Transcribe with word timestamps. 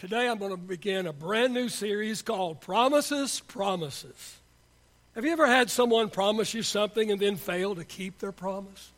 Today 0.00 0.28
I'm 0.30 0.38
going 0.38 0.50
to 0.50 0.56
begin 0.56 1.06
a 1.06 1.12
brand 1.12 1.52
new 1.52 1.68
series 1.68 2.22
called 2.22 2.62
Promises, 2.62 3.40
Promises. 3.40 4.38
Have 5.14 5.26
you 5.26 5.30
ever 5.30 5.46
had 5.46 5.68
someone 5.68 6.08
promise 6.08 6.54
you 6.54 6.62
something 6.62 7.10
and 7.10 7.20
then 7.20 7.36
fail 7.36 7.74
to 7.74 7.84
keep 7.84 8.18
their 8.18 8.32
promise? 8.32 8.92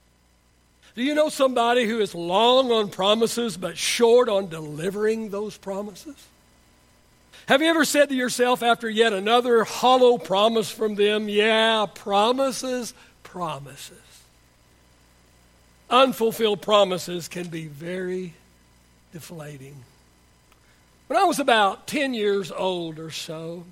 Do 0.95 1.03
you 1.03 1.17
know 1.17 1.29
somebody 1.29 1.87
who 1.87 1.99
is 1.99 2.15
long 2.15 2.71
on 2.71 2.89
promises 2.89 3.57
but 3.57 3.77
short 3.77 4.29
on 4.29 4.49
delivering 4.49 5.31
those 5.31 5.57
promises? 5.57 6.15
Have 7.47 7.63
you 7.63 7.69
ever 7.69 7.85
said 7.85 8.11
to 8.11 8.15
yourself 8.15 8.63
after 8.63 8.89
yet 8.89 9.13
another 9.13 9.65
hollow 9.65 10.19
promise 10.19 10.71
from 10.71 10.95
them, 10.95 11.29
yeah, 11.29 11.85
promises, 11.93 12.95
promises? 13.25 13.99
Unfulfilled 15.91 16.63
promises 16.63 17.27
can 17.27 17.49
be 17.49 17.67
very 17.67 18.35
deflating. 19.13 19.83
When 21.13 21.21
I 21.21 21.27
was 21.27 21.41
about 21.41 21.87
10 21.89 22.15
years 22.15 22.51
old 22.51 22.99
or 22.99 23.11
so, 23.11 23.67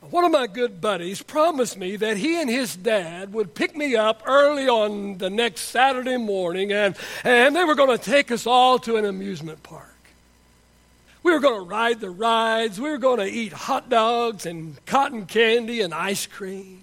one 0.00 0.24
of 0.24 0.32
my 0.32 0.46
good 0.46 0.80
buddies 0.80 1.20
promised 1.20 1.76
me 1.76 1.96
that 1.96 2.16
he 2.16 2.40
and 2.40 2.48
his 2.48 2.74
dad 2.76 3.34
would 3.34 3.54
pick 3.54 3.76
me 3.76 3.94
up 3.94 4.22
early 4.24 4.66
on 4.66 5.18
the 5.18 5.28
next 5.28 5.64
Saturday 5.64 6.16
morning 6.16 6.72
and, 6.72 6.96
and 7.24 7.54
they 7.54 7.62
were 7.62 7.74
going 7.74 7.94
to 7.94 8.02
take 8.02 8.30
us 8.30 8.46
all 8.46 8.78
to 8.78 8.96
an 8.96 9.04
amusement 9.04 9.62
park. 9.62 9.94
We 11.22 11.30
were 11.30 11.40
going 11.40 11.62
to 11.62 11.68
ride 11.68 12.00
the 12.00 12.08
rides, 12.08 12.80
we 12.80 12.88
were 12.88 12.96
going 12.96 13.18
to 13.18 13.30
eat 13.30 13.52
hot 13.52 13.90
dogs 13.90 14.46
and 14.46 14.82
cotton 14.86 15.26
candy 15.26 15.82
and 15.82 15.92
ice 15.92 16.24
cream. 16.24 16.80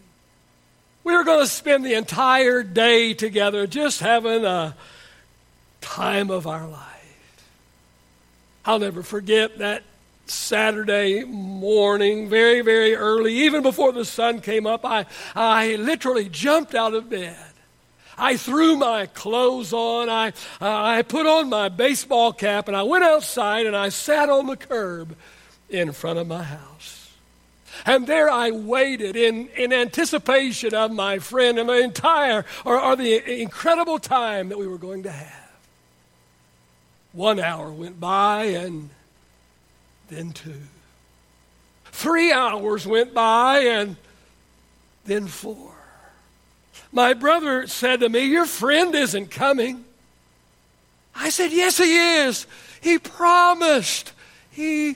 We 1.04 1.18
were 1.18 1.24
going 1.24 1.44
to 1.44 1.48
spend 1.48 1.84
the 1.84 1.96
entire 1.96 2.62
day 2.62 3.16
together 3.16 3.66
just 3.66 4.02
having 4.02 4.46
a 4.46 4.76
time 5.82 6.30
of 6.30 6.46
our 6.46 6.68
life. 6.68 6.91
I'll 8.66 8.80
never 8.80 9.04
forget 9.04 9.58
that 9.58 9.84
Saturday 10.26 11.24
morning, 11.24 12.30
very, 12.30 12.62
very 12.62 12.96
early, 12.96 13.34
even 13.34 13.64
before 13.64 13.92
the 13.92 14.06
sun 14.06 14.40
came 14.40 14.66
up, 14.66 14.86
I, 14.86 15.06
I 15.36 15.76
literally 15.76 16.30
jumped 16.30 16.74
out 16.74 16.94
of 16.94 17.10
bed. 17.10 17.38
I 18.18 18.38
threw 18.38 18.76
my 18.76 19.08
clothes 19.08 19.74
on. 19.74 20.10
I, 20.10 20.28
uh, 20.28 20.32
I 20.62 21.02
put 21.02 21.26
on 21.26 21.50
my 21.50 21.70
baseball 21.70 22.34
cap 22.34 22.68
and 22.68 22.78
I 22.78 22.84
went 22.84 23.04
outside 23.04 23.66
and 23.66 23.76
I 23.76 23.90
sat 23.90 24.30
on 24.30 24.48
the 24.48 24.58
curb 24.58 25.16
in 25.70 25.92
front 25.92 26.20
of 26.20 26.28
my 26.28 26.44
house. 26.44 27.10
And 27.86 28.06
there 28.06 28.30
I 28.30 28.52
waited 28.52 29.16
in, 29.16 29.48
in 29.50 29.74
anticipation 29.74 30.76
of 30.76 30.92
my 30.92 31.20
friend 31.20 31.58
and 31.58 31.68
the 31.68 31.80
entire, 31.80 32.46
or, 32.64 32.80
or 32.80 32.96
the 32.96 33.42
incredible 33.42 33.98
time 33.98 34.50
that 34.50 34.58
we 34.58 34.68
were 34.68 34.78
going 34.78 35.04
to 35.04 35.12
have. 35.12 35.41
One 37.14 37.40
hour 37.40 37.72
went 37.72 38.00
by, 38.00 38.46
and 38.46 38.90
then 40.10 40.32
two. 40.32 40.62
Three 41.86 42.32
hours 42.32 42.88
went 42.88 43.14
by, 43.14 43.60
and 43.60 43.98
then 45.06 45.28
four. 45.28 45.74
My 46.92 47.14
brother 47.14 47.68
said 47.68 48.00
to 48.02 48.10
me, 48.10 48.26
Your 48.26 48.46
friend 48.46 48.94
isn't 48.96 49.32
coming. 49.32 49.86
I 51.16 51.30
said, 51.30 51.52
Yes, 51.52 51.78
he 51.78 51.98
is. 51.98 52.48
He 52.82 52.98
promised. 52.98 54.14
He 54.50 54.96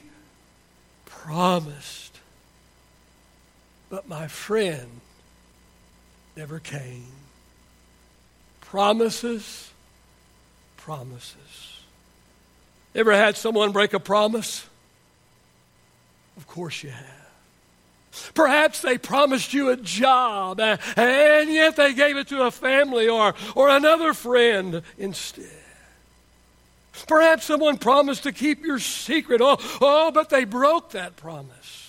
promised. 1.05 2.17
But 3.89 4.07
my 4.07 4.27
friend 4.27 4.89
never 6.35 6.59
came. 6.59 7.05
Promises, 8.61 9.71
promises. 10.75 11.74
Ever 12.95 13.11
had 13.11 13.35
someone 13.35 13.73
break 13.73 13.93
a 13.93 13.99
promise? 13.99 14.65
Of 16.37 16.47
course 16.47 16.81
you 16.81 16.89
have. 16.89 17.15
Perhaps 18.33 18.81
they 18.81 18.97
promised 18.97 19.53
you 19.53 19.69
a 19.69 19.75
job 19.75 20.61
and 20.61 21.49
yet 21.51 21.75
they 21.75 21.93
gave 21.93 22.15
it 22.15 22.29
to 22.29 22.43
a 22.43 22.51
family 22.51 23.09
or, 23.09 23.35
or 23.55 23.67
another 23.69 24.13
friend 24.13 24.81
instead. 24.97 25.49
Perhaps 27.07 27.45
someone 27.45 27.77
promised 27.77 28.23
to 28.23 28.31
keep 28.31 28.63
your 28.63 28.79
secret. 28.79 29.41
Oh, 29.41 29.57
oh, 29.81 30.11
but 30.11 30.29
they 30.29 30.45
broke 30.45 30.91
that 30.91 31.17
promise. 31.17 31.84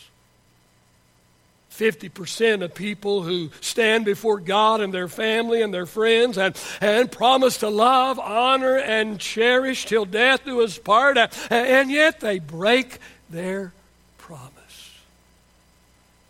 50% 1.77 2.63
of 2.63 2.75
people 2.75 3.23
who 3.23 3.51
stand 3.61 4.05
before 4.05 4.41
God 4.41 4.81
and 4.81 4.93
their 4.93 5.09
family 5.09 5.61
and 5.61 5.73
their 5.73 5.87
friends 5.87 6.39
and, 6.39 6.57
and 6.81 7.11
promise 7.13 7.59
to 7.59 7.69
love, 7.69 8.19
honor, 8.19 8.77
and 8.77 9.21
cherish 9.21 9.85
till 9.85 10.07
death 10.07 10.45
do 10.45 10.63
us 10.63 10.79
part, 10.79 11.19
and 11.51 11.91
yet 11.91 12.21
they 12.21 12.39
break 12.39 12.99
their 13.29 13.73
promise. 14.17 14.93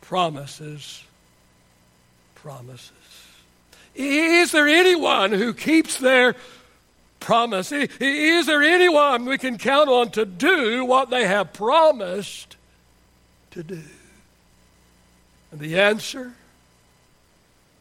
Promises, 0.00 1.04
promises. 2.34 2.92
Is 3.94 4.52
there 4.52 4.68
anyone 4.68 5.32
who 5.32 5.54
keeps 5.54 5.98
their 5.98 6.34
promise? 7.20 7.72
Is 7.72 8.46
there 8.46 8.62
anyone 8.62 9.24
we 9.24 9.38
can 9.38 9.58
count 9.58 9.88
on 9.88 10.10
to 10.10 10.26
do 10.26 10.84
what 10.84 11.10
they 11.10 11.26
have 11.26 11.52
promised 11.52 12.56
to 13.52 13.62
do? 13.62 13.82
And 15.56 15.64
the 15.64 15.80
answer 15.80 16.34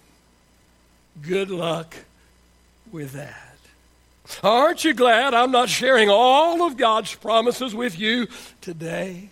Good 1.22 1.50
luck 1.50 1.94
with 2.91 3.12
that. 3.12 3.50
Aren't 4.42 4.84
you 4.84 4.94
glad 4.94 5.34
I'm 5.34 5.50
not 5.50 5.69
sharing 5.69 6.08
all 6.08 6.62
of 6.62 6.76
God's 6.76 7.14
promises 7.14 7.75
with 7.75 7.98
you 7.98 8.28
today? 8.60 9.28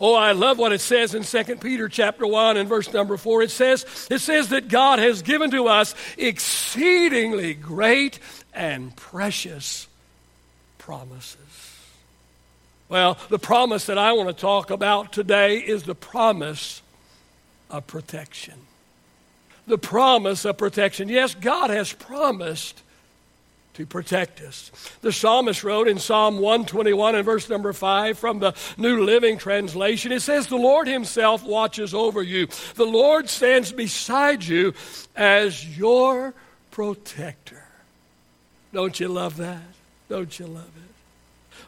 Oh, 0.00 0.14
I 0.14 0.32
love 0.32 0.58
what 0.58 0.72
it 0.72 0.80
says 0.80 1.14
in 1.14 1.24
2 1.24 1.56
Peter 1.56 1.88
chapter 1.88 2.26
1 2.26 2.56
and 2.56 2.68
verse 2.68 2.92
number 2.92 3.16
4. 3.16 3.42
It 3.42 3.50
says, 3.50 3.84
it 4.10 4.20
says 4.20 4.50
that 4.50 4.68
God 4.68 5.00
has 5.00 5.22
given 5.22 5.50
to 5.50 5.66
us 5.66 5.94
exceedingly 6.16 7.54
great 7.54 8.20
and 8.54 8.94
precious 8.94 9.88
promises. 10.78 11.38
Well, 12.88 13.18
the 13.28 13.38
promise 13.38 13.86
that 13.86 13.98
I 13.98 14.12
want 14.12 14.28
to 14.28 14.40
talk 14.40 14.70
about 14.70 15.12
today 15.12 15.58
is 15.58 15.82
the 15.82 15.94
promise 15.94 16.80
of 17.70 17.86
protection. 17.86 18.54
The 19.66 19.78
promise 19.78 20.44
of 20.46 20.56
protection. 20.56 21.08
Yes, 21.08 21.34
God 21.34 21.70
has 21.70 21.92
promised 21.92 22.82
to 23.78 23.86
protect 23.86 24.40
us. 24.40 24.72
The 25.02 25.12
psalmist 25.12 25.62
wrote 25.62 25.86
in 25.86 26.00
Psalm 26.00 26.40
121 26.40 27.14
and 27.14 27.24
verse 27.24 27.48
number 27.48 27.72
5 27.72 28.18
from 28.18 28.40
the 28.40 28.52
New 28.76 29.04
Living 29.04 29.38
Translation, 29.38 30.10
it 30.10 30.20
says, 30.20 30.48
The 30.48 30.56
Lord 30.56 30.88
Himself 30.88 31.44
watches 31.44 31.94
over 31.94 32.20
you. 32.20 32.48
The 32.74 32.84
Lord 32.84 33.28
stands 33.28 33.70
beside 33.70 34.42
you 34.42 34.74
as 35.14 35.78
your 35.78 36.34
protector. 36.72 37.62
Don't 38.72 38.98
you 38.98 39.06
love 39.06 39.36
that? 39.36 39.62
Don't 40.08 40.36
you 40.40 40.46
love 40.46 40.72
it? 40.76 40.97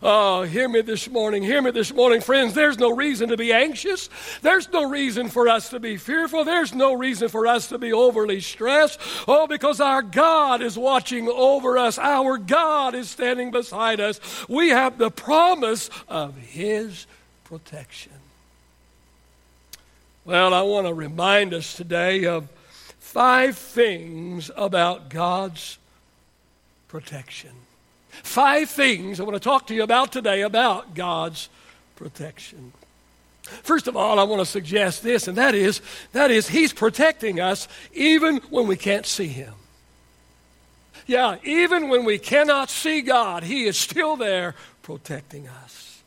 Oh, 0.02 0.42
hear 0.42 0.68
me 0.68 0.80
this 0.80 1.10
morning. 1.10 1.42
Hear 1.42 1.60
me 1.60 1.70
this 1.70 1.92
morning, 1.92 2.20
friends. 2.20 2.54
There's 2.54 2.78
no 2.78 2.90
reason 2.94 3.28
to 3.28 3.36
be 3.36 3.52
anxious. 3.52 4.08
There's 4.40 4.72
no 4.72 4.88
reason 4.88 5.28
for 5.28 5.48
us 5.48 5.68
to 5.70 5.80
be 5.80 5.98
fearful. 5.98 6.44
There's 6.44 6.74
no 6.74 6.94
reason 6.94 7.28
for 7.28 7.46
us 7.46 7.68
to 7.68 7.78
be 7.78 7.92
overly 7.92 8.40
stressed. 8.40 8.98
Oh, 9.28 9.46
because 9.46 9.80
our 9.80 10.02
God 10.02 10.62
is 10.62 10.78
watching 10.78 11.28
over 11.28 11.76
us. 11.76 11.98
Our 11.98 12.38
God 12.38 12.94
is 12.94 13.10
standing 13.10 13.50
beside 13.50 14.00
us. 14.00 14.20
We 14.48 14.70
have 14.70 14.96
the 14.96 15.10
promise 15.10 15.90
of 16.08 16.36
His 16.36 17.06
protection. 17.44 18.12
Well, 20.24 20.54
I 20.54 20.62
want 20.62 20.86
to 20.86 20.94
remind 20.94 21.52
us 21.52 21.74
today 21.74 22.24
of 22.24 22.48
five 22.98 23.58
things 23.58 24.50
about 24.56 25.08
God's 25.10 25.78
protection. 26.88 27.50
Five 28.10 28.70
things 28.70 29.20
I 29.20 29.24
want 29.24 29.34
to 29.34 29.40
talk 29.40 29.66
to 29.68 29.74
you 29.74 29.82
about 29.82 30.12
today 30.12 30.42
about 30.42 30.94
God's 30.94 31.48
protection. 31.96 32.72
First 33.42 33.88
of 33.88 33.96
all, 33.96 34.18
I 34.18 34.24
want 34.24 34.40
to 34.40 34.46
suggest 34.46 35.02
this, 35.02 35.26
and 35.26 35.36
that 35.36 35.54
is, 35.54 35.80
that 36.12 36.30
is, 36.30 36.48
He's 36.48 36.72
protecting 36.72 37.40
us 37.40 37.66
even 37.92 38.38
when 38.50 38.66
we 38.66 38.76
can't 38.76 39.06
see 39.06 39.26
Him. 39.26 39.54
Yeah, 41.06 41.36
even 41.42 41.88
when 41.88 42.04
we 42.04 42.18
cannot 42.18 42.70
see 42.70 43.00
God, 43.00 43.42
He 43.42 43.64
is 43.64 43.76
still 43.76 44.16
there 44.16 44.54
protecting 44.82 45.48
us. 45.48 46.02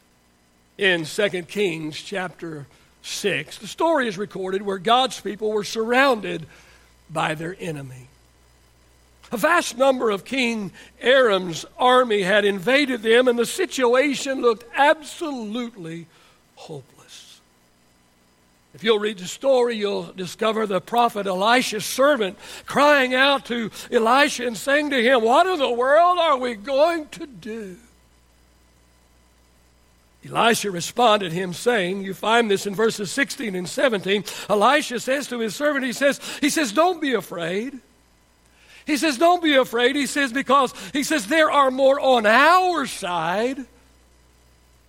In 0.77 1.05
2 1.05 1.29
Kings 1.44 2.01
chapter 2.01 2.67
6, 3.01 3.57
the 3.57 3.67
story 3.67 4.07
is 4.07 4.17
recorded 4.17 4.61
where 4.61 4.77
God's 4.77 5.19
people 5.19 5.51
were 5.51 5.63
surrounded 5.63 6.45
by 7.09 7.35
their 7.35 7.55
enemy. 7.59 8.07
A 9.31 9.38
vast 9.38 9.78
number 9.78 10.12
of 10.12 10.25
King 10.25 10.72
Aram's 11.02 11.66
army 11.78 12.22
had 12.22 12.46
invaded 12.46 13.02
them, 13.02 13.28
and 13.28 13.38
the 13.38 13.46
situation 13.46 14.42
looked 14.42 14.66
absolutely 14.75 16.08
hopeless. 16.56 17.40
If 18.74 18.84
you'll 18.84 19.00
read 19.00 19.20
the 19.20 19.25
story, 19.25 19.75
you'll 19.75 20.12
discover 20.14 20.66
the 20.66 20.81
prophet 20.81 21.28
Elisha's 21.28 21.86
servant 21.86 22.38
crying 22.66 23.14
out 23.14 23.46
to 23.46 23.72
Elisha 23.92 24.48
and 24.48 24.58
saying 24.58 24.90
to 24.92 25.02
him, 25.02 25.22
What 25.22 25.48
in 25.48 25.60
the 25.60 25.72
world 25.72 26.18
are 26.20 26.38
we 26.38 26.56
going 26.56 27.08
to 27.10 27.28
do? 27.28 27.78
Elisha 30.28 30.72
responded 30.72 31.34
him 31.34 31.54
saying, 31.54 32.02
you 32.02 32.14
find 32.14 32.50
this 32.50 32.66
in 32.66 32.74
verses 32.74 33.12
16 33.12 33.56
and 33.56 33.68
17. 33.68 34.24
Elisha 34.50 35.00
says 35.00 35.28
to 35.28 35.40
his 35.40 35.56
servant, 35.56 35.86
he 35.86 35.92
says, 35.92 36.20
he 36.40 36.50
says, 36.50 36.72
don't 36.72 37.02
be 37.02 37.14
afraid. 37.14 37.80
He 38.85 38.97
says, 38.97 39.18
Don't 39.18 39.44
be 39.44 39.56
afraid. 39.56 39.95
He 39.95 40.06
says, 40.06 40.33
Because 40.33 40.74
he 40.91 41.03
says, 41.03 41.27
there 41.27 41.51
are 41.51 41.71
more 41.71 42.00
on 42.00 42.25
our 42.25 42.85
side 42.85 43.65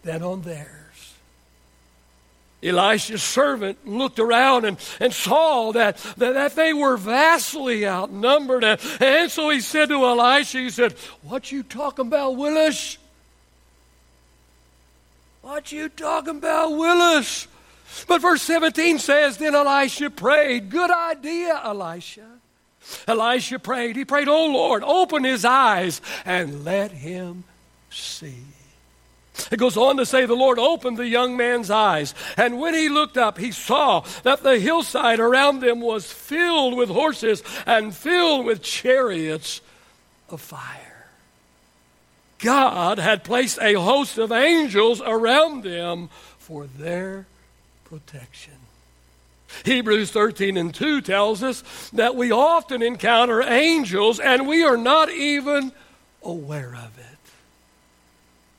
than 0.03 0.23
on 0.23 0.43
theirs. 0.43 0.71
Elisha's 2.63 3.23
servant 3.23 3.87
looked 3.87 4.19
around 4.19 4.65
and, 4.65 4.79
and 4.99 5.13
saw 5.13 5.73
that, 5.73 5.99
that, 6.17 6.33
that 6.33 6.57
they 6.57 6.73
were 6.73 6.97
vastly 6.97 7.87
outnumbered. 7.87 8.65
And, 8.65 8.81
and 9.01 9.31
so 9.31 9.51
he 9.51 9.61
said 9.61 9.91
to 9.91 10.05
Elisha, 10.05 10.59
He 10.59 10.71
said, 10.71 10.93
What 11.23 11.53
you 11.53 11.63
talking 11.63 12.07
about, 12.07 12.37
Willis? 12.37 12.99
What 15.43 15.73
you 15.73 15.91
talking 15.91 16.39
about, 16.39 16.71
Willis? 16.71 17.49
But 18.09 18.23
verse 18.23 18.43
17 18.43 18.99
says, 18.99 19.37
Then 19.37 19.55
Elisha 19.55 20.09
prayed, 20.09 20.71
Good 20.71 20.91
idea, 20.91 21.61
Elisha. 21.63 22.27
Elisha 23.07 23.59
prayed. 23.59 23.97
He 23.97 24.05
prayed, 24.05 24.29
Oh 24.29 24.47
Lord, 24.47 24.83
open 24.85 25.25
his 25.25 25.45
eyes 25.45 26.01
and 26.25 26.65
let 26.65 26.93
him 26.93 27.45
see. 27.91 28.43
It 29.51 29.59
goes 29.59 29.77
on 29.77 29.97
to 29.97 30.07
say, 30.07 30.27
The 30.27 30.35
Lord 30.35 30.59
opened 30.59 30.97
the 30.97 31.09
young 31.09 31.37
man's 31.37 31.71
eyes, 31.71 32.15
and 32.37 32.61
when 32.61 32.75
he 32.75 32.89
looked 32.89 33.19
up, 33.19 33.39
he 33.39 33.51
saw 33.51 34.05
that 34.23 34.43
the 34.43 34.59
hillside 34.59 35.19
around 35.19 35.61
them 35.61 35.81
was 35.81 36.11
filled 36.13 36.77
with 36.77 36.89
horses 36.89 37.43
and 37.67 37.95
filled 37.95 38.47
with 38.47 38.63
chariots 38.63 39.61
of 40.31 40.41
fire. 40.41 41.07
God 42.39 42.99
had 42.99 43.25
placed 43.25 43.59
a 43.61 43.75
host 43.75 44.19
of 44.19 44.31
angels 44.31 45.01
around 45.01 45.65
them 45.65 46.11
for 46.39 46.67
their 46.67 47.27
protection. 47.85 48.54
Hebrews 49.65 50.11
13 50.11 50.57
and 50.57 50.75
2 50.75 51.01
tells 51.01 51.43
us 51.43 51.63
that 51.91 52.17
we 52.17 52.33
often 52.33 52.83
encounter 52.83 53.43
angels 53.43 54.21
and 54.21 54.47
we 54.47 54.65
are 54.65 54.77
not 54.77 55.11
even 55.11 55.73
aware 56.23 56.75
of 56.75 56.99
it. 56.99 57.05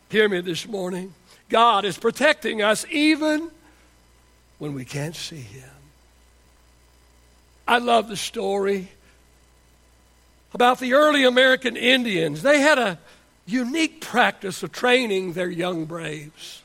Hear 0.10 0.30
me 0.30 0.42
this 0.42 0.68
morning. 0.68 1.14
God 1.50 1.86
is 1.86 1.98
protecting 1.98 2.62
us 2.62 2.86
even 2.90 3.52
when 4.58 4.74
we 4.74 4.86
can't 4.86 5.16
see 5.16 5.42
Him. 5.42 5.70
I 7.68 7.80
love 7.80 8.08
the 8.08 8.18
story 8.18 8.90
about 10.54 10.80
the 10.80 10.94
early 10.94 11.24
American 11.24 11.76
Indians. 11.76 12.42
They 12.42 12.62
had 12.62 12.78
a 12.78 13.00
unique 13.46 14.02
practice 14.02 14.64
of 14.64 14.72
training 14.72 15.34
their 15.34 15.50
young 15.50 15.86
braves. 15.86 16.62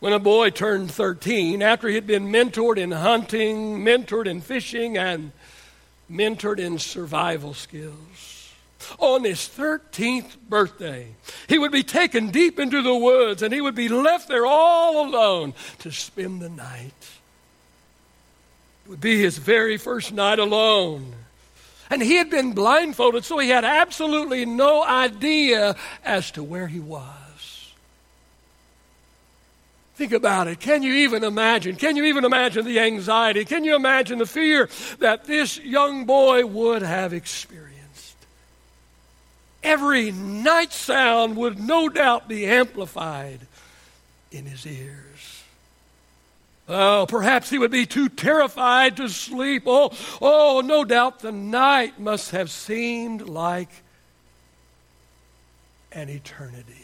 When 0.00 0.14
a 0.14 0.18
boy 0.18 0.48
turned 0.48 0.90
13, 0.90 1.60
after 1.60 1.86
he 1.86 1.94
had 1.94 2.06
been 2.06 2.32
mentored 2.32 2.78
in 2.78 2.90
hunting, 2.90 3.84
mentored 3.84 4.26
in 4.26 4.40
fishing, 4.40 4.96
and 4.96 5.32
mentored 6.10 6.58
in 6.58 6.78
survival 6.78 7.52
skills, 7.52 8.50
on 8.98 9.24
his 9.24 9.40
13th 9.40 10.38
birthday, 10.48 11.08
he 11.48 11.58
would 11.58 11.70
be 11.70 11.82
taken 11.82 12.30
deep 12.30 12.58
into 12.58 12.80
the 12.80 12.94
woods 12.94 13.42
and 13.42 13.52
he 13.52 13.60
would 13.60 13.74
be 13.74 13.90
left 13.90 14.26
there 14.26 14.46
all 14.46 15.06
alone 15.06 15.52
to 15.80 15.92
spend 15.92 16.40
the 16.40 16.48
night. 16.48 17.10
It 18.86 18.88
would 18.88 19.02
be 19.02 19.20
his 19.20 19.36
very 19.36 19.76
first 19.76 20.12
night 20.12 20.38
alone. 20.38 21.14
And 21.90 22.02
he 22.02 22.16
had 22.16 22.30
been 22.30 22.52
blindfolded, 22.54 23.24
so 23.24 23.38
he 23.38 23.50
had 23.50 23.64
absolutely 23.66 24.46
no 24.46 24.82
idea 24.82 25.76
as 26.04 26.30
to 26.32 26.42
where 26.42 26.68
he 26.68 26.80
was. 26.80 27.19
Think 30.00 30.12
about 30.12 30.48
it. 30.48 30.60
Can 30.60 30.82
you 30.82 30.94
even 30.94 31.22
imagine? 31.24 31.76
Can 31.76 31.94
you 31.94 32.04
even 32.04 32.24
imagine 32.24 32.64
the 32.64 32.80
anxiety? 32.80 33.44
Can 33.44 33.64
you 33.64 33.76
imagine 33.76 34.16
the 34.16 34.24
fear 34.24 34.70
that 34.98 35.24
this 35.24 35.58
young 35.58 36.06
boy 36.06 36.46
would 36.46 36.80
have 36.80 37.12
experienced? 37.12 38.16
Every 39.62 40.10
night 40.10 40.72
sound 40.72 41.36
would 41.36 41.60
no 41.60 41.90
doubt 41.90 42.28
be 42.28 42.46
amplified 42.46 43.40
in 44.32 44.46
his 44.46 44.66
ears. 44.66 45.42
Oh, 46.66 47.04
perhaps 47.06 47.50
he 47.50 47.58
would 47.58 47.70
be 47.70 47.84
too 47.84 48.08
terrified 48.08 48.96
to 48.96 49.08
sleep. 49.10 49.64
Oh, 49.66 49.92
oh, 50.22 50.62
no 50.64 50.82
doubt 50.82 51.18
the 51.18 51.30
night 51.30 52.00
must 52.00 52.30
have 52.30 52.50
seemed 52.50 53.28
like 53.28 53.68
an 55.92 56.08
eternity 56.08 56.79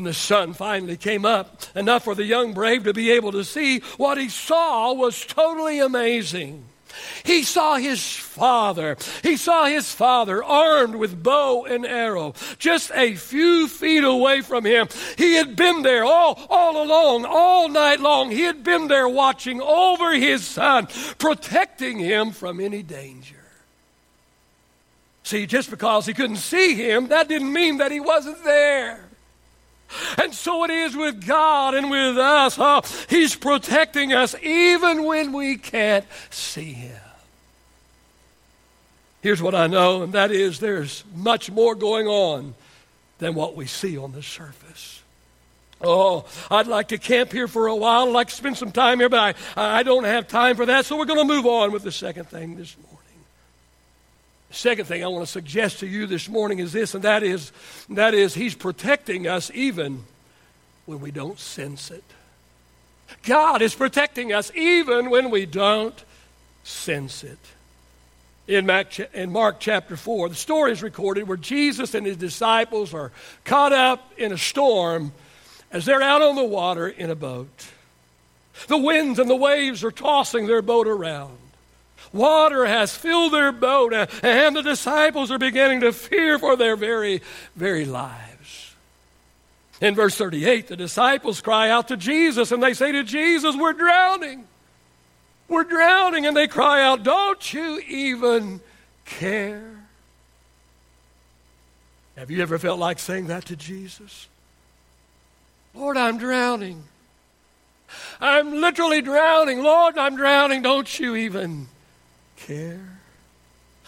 when 0.00 0.06
the 0.06 0.14
sun 0.14 0.54
finally 0.54 0.96
came 0.96 1.26
up, 1.26 1.62
enough 1.76 2.04
for 2.04 2.14
the 2.14 2.24
young 2.24 2.54
brave 2.54 2.84
to 2.84 2.94
be 2.94 3.10
able 3.10 3.32
to 3.32 3.44
see, 3.44 3.80
what 3.98 4.16
he 4.16 4.30
saw 4.30 4.94
was 4.94 5.26
totally 5.26 5.78
amazing. 5.78 6.64
He 7.22 7.42
saw 7.42 7.76
his 7.76 8.02
father. 8.16 8.96
He 9.22 9.36
saw 9.36 9.66
his 9.66 9.92
father 9.92 10.42
armed 10.42 10.94
with 10.96 11.22
bow 11.22 11.66
and 11.66 11.84
arrow, 11.84 12.32
just 12.58 12.90
a 12.94 13.14
few 13.14 13.68
feet 13.68 14.02
away 14.02 14.40
from 14.40 14.64
him. 14.64 14.88
He 15.18 15.34
had 15.34 15.54
been 15.54 15.82
there 15.82 16.04
all, 16.04 16.46
all 16.48 16.82
along, 16.82 17.26
all 17.26 17.68
night 17.68 18.00
long. 18.00 18.30
He 18.30 18.44
had 18.44 18.64
been 18.64 18.88
there 18.88 19.06
watching 19.06 19.60
over 19.60 20.14
his 20.14 20.46
son, 20.46 20.88
protecting 21.18 21.98
him 21.98 22.30
from 22.30 22.58
any 22.58 22.82
danger. 22.82 23.36
See, 25.24 25.44
just 25.44 25.68
because 25.68 26.06
he 26.06 26.14
couldn't 26.14 26.36
see 26.36 26.74
him, 26.74 27.08
that 27.08 27.28
didn't 27.28 27.52
mean 27.52 27.76
that 27.76 27.92
he 27.92 28.00
wasn't 28.00 28.42
there. 28.44 29.09
And 30.18 30.34
so 30.34 30.64
it 30.64 30.70
is 30.70 30.96
with 30.96 31.26
God 31.26 31.74
and 31.74 31.90
with 31.90 32.16
us. 32.18 32.56
Huh? 32.56 32.82
He's 33.08 33.34
protecting 33.34 34.12
us 34.12 34.34
even 34.42 35.04
when 35.04 35.32
we 35.32 35.56
can't 35.56 36.04
see 36.30 36.72
Him. 36.72 37.00
Here's 39.22 39.42
what 39.42 39.54
I 39.54 39.66
know, 39.66 40.02
and 40.02 40.12
that 40.14 40.30
is 40.30 40.60
there's 40.60 41.04
much 41.14 41.50
more 41.50 41.74
going 41.74 42.06
on 42.06 42.54
than 43.18 43.34
what 43.34 43.54
we 43.54 43.66
see 43.66 43.98
on 43.98 44.12
the 44.12 44.22
surface. 44.22 45.02
Oh, 45.82 46.26
I'd 46.50 46.66
like 46.66 46.88
to 46.88 46.98
camp 46.98 47.32
here 47.32 47.48
for 47.48 47.66
a 47.66 47.76
while. 47.76 48.08
I'd 48.08 48.12
like 48.12 48.28
to 48.28 48.34
spend 48.34 48.56
some 48.56 48.72
time 48.72 48.98
here, 48.98 49.08
but 49.08 49.36
I, 49.56 49.78
I 49.80 49.82
don't 49.82 50.04
have 50.04 50.28
time 50.28 50.56
for 50.56 50.66
that. 50.66 50.86
So 50.86 50.96
we're 50.96 51.06
going 51.06 51.26
to 51.26 51.34
move 51.34 51.46
on 51.46 51.72
with 51.72 51.82
the 51.82 51.92
second 51.92 52.28
thing 52.28 52.56
this 52.56 52.76
morning. 52.76 52.99
Second 54.50 54.86
thing 54.86 55.04
I 55.04 55.06
want 55.06 55.24
to 55.24 55.30
suggest 55.30 55.78
to 55.80 55.86
you 55.86 56.06
this 56.06 56.28
morning 56.28 56.58
is 56.58 56.72
this, 56.72 56.94
and 56.94 57.04
that 57.04 57.22
is, 57.22 57.52
that 57.88 58.14
is, 58.14 58.34
He's 58.34 58.54
protecting 58.54 59.28
us 59.28 59.50
even 59.54 60.04
when 60.86 61.00
we 61.00 61.12
don't 61.12 61.38
sense 61.38 61.90
it. 61.90 62.04
God 63.22 63.62
is 63.62 63.74
protecting 63.74 64.32
us 64.32 64.50
even 64.54 65.10
when 65.10 65.30
we 65.30 65.46
don't 65.46 65.94
sense 66.64 67.22
it. 67.22 67.38
In 68.48 68.66
Mark, 68.66 68.98
in 68.98 69.30
Mark 69.30 69.60
chapter 69.60 69.96
4, 69.96 70.30
the 70.30 70.34
story 70.34 70.72
is 70.72 70.82
recorded 70.82 71.28
where 71.28 71.36
Jesus 71.36 71.94
and 71.94 72.04
his 72.04 72.16
disciples 72.16 72.92
are 72.92 73.12
caught 73.44 73.72
up 73.72 74.12
in 74.16 74.32
a 74.32 74.38
storm 74.38 75.12
as 75.70 75.84
they're 75.84 76.02
out 76.02 76.22
on 76.22 76.34
the 76.34 76.44
water 76.44 76.88
in 76.88 77.10
a 77.10 77.14
boat. 77.14 77.68
The 78.66 78.78
winds 78.78 79.20
and 79.20 79.30
the 79.30 79.36
waves 79.36 79.84
are 79.84 79.92
tossing 79.92 80.46
their 80.46 80.62
boat 80.62 80.88
around. 80.88 81.38
Water 82.12 82.66
has 82.66 82.94
filled 82.94 83.32
their 83.32 83.52
boat, 83.52 83.92
uh, 83.92 84.06
and 84.22 84.56
the 84.56 84.62
disciples 84.62 85.30
are 85.30 85.38
beginning 85.38 85.80
to 85.80 85.92
fear 85.92 86.38
for 86.38 86.56
their 86.56 86.76
very, 86.76 87.22
very 87.54 87.84
lives. 87.84 88.74
In 89.80 89.94
verse 89.94 90.16
38, 90.16 90.66
the 90.66 90.76
disciples 90.76 91.40
cry 91.40 91.70
out 91.70 91.88
to 91.88 91.96
Jesus, 91.96 92.52
and 92.52 92.62
they 92.62 92.74
say 92.74 92.92
to 92.92 93.02
Jesus, 93.02 93.56
We're 93.56 93.72
drowning. 93.72 94.44
We're 95.48 95.64
drowning. 95.64 96.26
And 96.26 96.36
they 96.36 96.48
cry 96.48 96.82
out, 96.82 97.02
Don't 97.02 97.52
you 97.54 97.80
even 97.88 98.60
care? 99.04 99.70
Have 102.16 102.30
you 102.30 102.42
ever 102.42 102.58
felt 102.58 102.78
like 102.78 102.98
saying 102.98 103.28
that 103.28 103.46
to 103.46 103.56
Jesus? 103.56 104.28
Lord, 105.74 105.96
I'm 105.96 106.18
drowning. 106.18 106.84
I'm 108.20 108.60
literally 108.60 109.00
drowning. 109.00 109.62
Lord, 109.62 109.96
I'm 109.96 110.16
drowning. 110.16 110.62
Don't 110.62 111.00
you 111.00 111.16
even 111.16 111.68
care? 112.46 113.00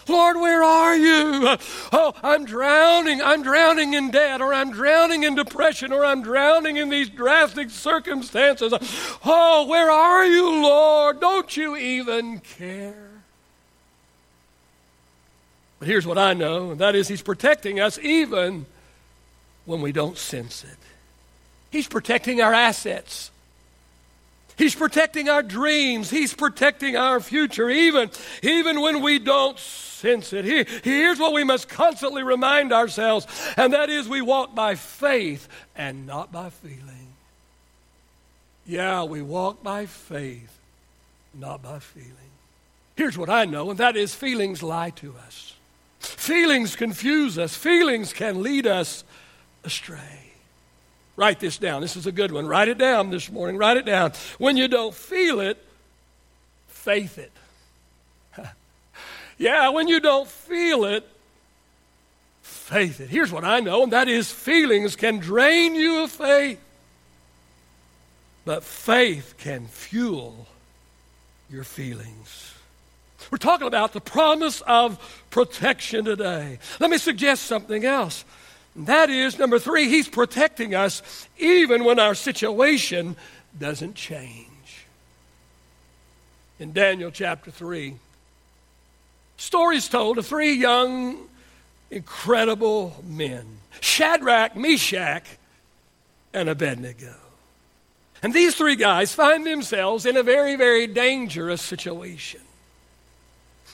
Lord, 0.07 0.35
where 0.35 0.63
are 0.63 0.95
you? 0.95 1.57
Oh, 1.93 2.13
I'm 2.21 2.45
drowning. 2.45 3.21
I'm 3.21 3.41
drowning 3.41 3.93
in 3.93 4.11
debt, 4.11 4.41
or 4.41 4.53
I'm 4.53 4.71
drowning 4.71 5.23
in 5.23 5.35
depression, 5.35 5.93
or 5.93 6.03
I'm 6.03 6.21
drowning 6.21 6.77
in 6.77 6.89
these 6.89 7.09
drastic 7.09 7.69
circumstances. 7.69 8.73
Oh, 9.23 9.65
where 9.67 9.89
are 9.89 10.25
you, 10.25 10.61
Lord? 10.61 11.21
Don't 11.21 11.55
you 11.55 11.77
even 11.77 12.39
care? 12.39 13.11
But 15.79 15.87
here's 15.87 16.05
what 16.05 16.17
I 16.17 16.33
know, 16.33 16.71
and 16.71 16.79
that 16.79 16.95
is 16.95 17.07
He's 17.07 17.21
protecting 17.21 17.79
us 17.79 17.97
even 17.99 18.65
when 19.65 19.81
we 19.81 19.91
don't 19.91 20.17
sense 20.17 20.63
it. 20.63 20.77
He's 21.71 21.87
protecting 21.87 22.41
our 22.41 22.53
assets. 22.53 23.31
He's 24.57 24.75
protecting 24.75 25.29
our 25.29 25.43
dreams. 25.43 26.09
He's 26.09 26.33
protecting 26.33 26.95
our 26.95 27.19
future, 27.19 27.69
even, 27.69 28.11
even 28.41 28.81
when 28.81 29.01
we 29.01 29.19
don't 29.19 29.57
sense 29.57 30.33
it. 30.33 30.45
He, 30.45 30.65
here's 30.83 31.19
what 31.19 31.33
we 31.33 31.43
must 31.43 31.69
constantly 31.69 32.23
remind 32.23 32.71
ourselves, 32.73 33.25
and 33.57 33.73
that 33.73 33.89
is 33.89 34.07
we 34.07 34.21
walk 34.21 34.53
by 34.53 34.75
faith 34.75 35.47
and 35.75 36.05
not 36.05 36.31
by 36.31 36.49
feeling. 36.49 37.13
Yeah, 38.65 39.03
we 39.03 39.21
walk 39.21 39.63
by 39.63 39.85
faith, 39.85 40.57
not 41.33 41.61
by 41.63 41.79
feeling. 41.79 42.11
Here's 42.95 43.17
what 43.17 43.29
I 43.29 43.45
know, 43.45 43.71
and 43.71 43.79
that 43.79 43.95
is 43.95 44.13
feelings 44.13 44.61
lie 44.61 44.91
to 44.91 45.15
us. 45.25 45.55
Feelings 45.99 46.75
confuse 46.75 47.37
us, 47.39 47.55
feelings 47.55 48.13
can 48.13 48.43
lead 48.43 48.67
us 48.67 49.03
astray. 49.63 50.22
Write 51.15 51.39
this 51.39 51.57
down. 51.57 51.81
This 51.81 51.95
is 51.95 52.07
a 52.07 52.11
good 52.11 52.31
one. 52.31 52.47
Write 52.47 52.67
it 52.67 52.77
down 52.77 53.11
this 53.11 53.31
morning. 53.31 53.57
Write 53.57 53.77
it 53.77 53.85
down. 53.85 54.13
When 54.39 54.57
you 54.57 54.67
don't 54.67 54.95
feel 54.95 55.39
it, 55.39 55.63
faith 56.67 57.19
it. 57.19 57.31
yeah, 59.37 59.69
when 59.69 59.87
you 59.87 59.99
don't 59.99 60.27
feel 60.27 60.85
it, 60.85 61.07
faith 62.41 62.99
it. 62.99 63.09
Here's 63.09 63.31
what 63.31 63.43
I 63.43 63.59
know, 63.59 63.83
and 63.83 63.93
that 63.93 64.07
is 64.07 64.31
feelings 64.31 64.95
can 64.95 65.19
drain 65.19 65.75
you 65.75 66.03
of 66.03 66.11
faith, 66.11 66.59
but 68.43 68.63
faith 68.63 69.35
can 69.37 69.67
fuel 69.67 70.47
your 71.49 71.63
feelings. 71.63 72.53
We're 73.29 73.37
talking 73.37 73.67
about 73.67 73.93
the 73.93 74.01
promise 74.01 74.61
of 74.61 75.23
protection 75.29 76.05
today. 76.05 76.59
Let 76.79 76.89
me 76.89 76.97
suggest 76.97 77.43
something 77.43 77.85
else. 77.85 78.25
That 78.75 79.09
is, 79.09 79.37
number 79.37 79.59
three, 79.59 79.87
He's 79.87 80.07
protecting 80.07 80.73
us 80.73 81.27
even 81.37 81.83
when 81.83 81.99
our 81.99 82.15
situation 82.15 83.15
doesn't 83.59 83.95
change. 83.95 84.47
In 86.59 86.73
Daniel 86.73 87.11
chapter 87.11 87.51
3, 87.51 87.95
stories 89.37 89.87
told 89.89 90.17
of 90.17 90.25
three 90.25 90.53
young, 90.53 91.27
incredible 91.91 93.03
men 93.05 93.45
Shadrach, 93.79 94.55
Meshach, 94.55 95.25
and 96.33 96.49
Abednego. 96.49 97.15
And 98.21 98.33
these 98.33 98.55
three 98.55 98.77
guys 98.77 99.13
find 99.13 99.45
themselves 99.45 100.05
in 100.05 100.15
a 100.15 100.23
very, 100.23 100.55
very 100.55 100.87
dangerous 100.87 101.61
situation. 101.61 102.39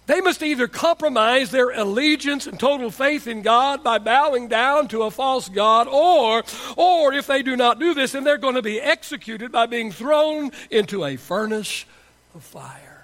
They 0.09 0.21
must 0.21 0.41
either 0.41 0.67
compromise 0.67 1.51
their 1.51 1.69
allegiance 1.69 2.47
and 2.47 2.59
total 2.59 2.89
faith 2.89 3.27
in 3.27 3.43
God 3.43 3.83
by 3.83 3.99
bowing 3.99 4.47
down 4.47 4.87
to 4.87 5.03
a 5.03 5.11
false 5.11 5.47
God, 5.49 5.87
or, 5.87 6.43
or 6.75 7.13
if 7.13 7.27
they 7.27 7.43
do 7.43 7.55
not 7.55 7.79
do 7.79 7.93
this, 7.93 8.13
then 8.13 8.23
they're 8.23 8.39
going 8.39 8.55
to 8.55 8.63
be 8.63 8.81
executed 8.81 9.51
by 9.51 9.67
being 9.67 9.91
thrown 9.91 10.49
into 10.71 11.05
a 11.05 11.15
furnace 11.15 11.85
of 12.33 12.43
fire. 12.43 12.98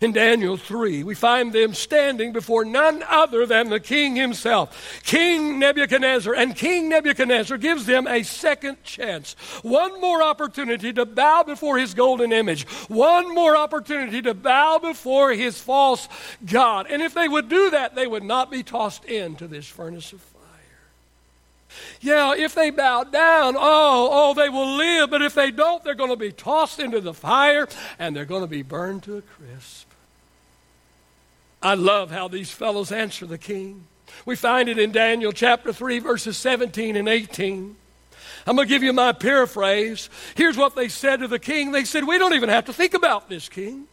In 0.00 0.12
Daniel 0.12 0.56
3, 0.56 1.02
we 1.02 1.14
find 1.14 1.52
them 1.52 1.74
standing 1.74 2.32
before 2.32 2.64
none 2.64 3.02
other 3.08 3.44
than 3.44 3.68
the 3.68 3.80
king 3.80 4.16
himself, 4.16 5.02
King 5.02 5.58
Nebuchadnezzar. 5.58 6.32
And 6.34 6.56
King 6.56 6.88
Nebuchadnezzar 6.88 7.58
gives 7.58 7.84
them 7.84 8.06
a 8.06 8.22
second 8.22 8.82
chance, 8.82 9.34
one 9.62 10.00
more 10.00 10.22
opportunity 10.22 10.92
to 10.94 11.04
bow 11.04 11.42
before 11.42 11.76
his 11.76 11.92
golden 11.92 12.32
image, 12.32 12.66
one 12.88 13.34
more 13.34 13.56
opportunity 13.56 14.22
to 14.22 14.32
bow 14.32 14.78
before 14.78 15.32
his 15.32 15.60
false 15.60 16.08
God. 16.46 16.86
And 16.88 17.02
if 17.02 17.12
they 17.12 17.28
would 17.28 17.48
do 17.48 17.70
that, 17.70 17.94
they 17.94 18.06
would 18.06 18.24
not 18.24 18.50
be 18.50 18.62
tossed 18.62 19.04
into 19.04 19.48
this 19.48 19.66
furnace 19.66 20.12
of 20.12 20.20
fire. 20.20 20.40
Yeah, 22.00 22.34
if 22.34 22.54
they 22.54 22.70
bow 22.70 23.04
down, 23.04 23.54
oh, 23.56 24.08
oh, 24.12 24.34
they 24.34 24.48
will 24.48 24.76
live. 24.76 25.10
But 25.10 25.22
if 25.22 25.34
they 25.34 25.50
don't, 25.50 25.84
they're 25.84 25.94
going 25.94 26.10
to 26.10 26.16
be 26.16 26.32
tossed 26.32 26.80
into 26.80 27.00
the 27.00 27.14
fire 27.14 27.68
and 27.98 28.16
they're 28.16 28.24
going 28.24 28.42
to 28.42 28.48
be 28.48 28.62
burned 28.62 29.02
to 29.04 29.18
a 29.18 29.22
crisp. 29.22 29.79
I 31.62 31.74
love 31.74 32.10
how 32.10 32.28
these 32.28 32.50
fellows 32.50 32.90
answer 32.90 33.26
the 33.26 33.38
king. 33.38 33.86
We 34.24 34.36
find 34.36 34.68
it 34.68 34.78
in 34.78 34.92
Daniel 34.92 35.32
chapter 35.32 35.72
3, 35.72 35.98
verses 35.98 36.36
17 36.36 36.96
and 36.96 37.08
18. 37.08 37.76
I'm 38.46 38.56
going 38.56 38.66
to 38.66 38.74
give 38.74 38.82
you 38.82 38.92
my 38.92 39.12
paraphrase. 39.12 40.08
Here's 40.34 40.56
what 40.56 40.74
they 40.74 40.88
said 40.88 41.20
to 41.20 41.28
the 41.28 41.38
king. 41.38 41.72
They 41.72 41.84
said, 41.84 42.04
We 42.06 42.18
don't 42.18 42.34
even 42.34 42.48
have 42.48 42.64
to 42.66 42.72
think 42.72 42.94
about 42.94 43.28
this, 43.28 43.48
king. 43.48 43.86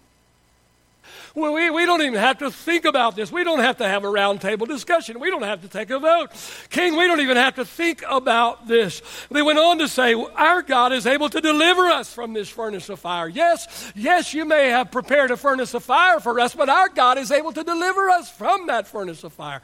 We, 1.38 1.70
we 1.70 1.86
don't 1.86 2.01
even 2.01 2.20
have 2.20 2.39
to 2.39 2.50
think 2.50 2.86
about 2.86 3.15
this. 3.15 3.32
We 3.32 3.44
don't 3.44 3.60
have 3.60 3.77
to 3.77 3.88
have 3.88 4.03
a 4.03 4.08
roundtable 4.08 4.67
discussion. 4.67 5.20
We 5.20 5.29
don't 5.29 5.44
have 5.44 5.62
to 5.62 5.67
take 5.67 5.91
a 5.91 6.00
vote. 6.00 6.32
King, 6.72 6.98
we 6.98 7.06
don't 7.06 7.20
even 7.20 7.38
have 7.38 7.56
to 7.56 7.65
think 7.65 8.03
about 8.10 8.67
this. 8.67 9.03
They 9.29 9.44
went 9.44 9.60
on 9.60 9.77
to 9.77 9.88
say, 9.88 10.15
Our 10.15 10.63
God 10.63 10.94
is 10.94 11.06
able 11.06 11.29
to 11.29 11.39
deliver 11.39 11.86
us 11.86 12.12
from 12.12 12.34
this 12.34 12.50
furnace 12.50 12.89
of 12.89 13.00
fire. 13.00 13.27
Yes, 13.29 13.91
yes, 13.96 14.34
you 14.34 14.46
may 14.46 14.70
have 14.70 14.89
prepared 14.89 15.29
a 15.29 15.38
furnace 15.38 15.75
of 15.75 15.84
fire 15.84 16.20
for 16.20 16.39
us, 16.39 16.56
but 16.56 16.70
our 16.70 16.89
God 16.89 17.20
is 17.20 17.29
able 17.29 17.53
to 17.53 17.63
deliver 17.63 18.10
us 18.10 18.32
from 18.32 18.65
that 18.65 18.88
furnace 18.88 19.24
of 19.24 19.32
fire. 19.32 19.62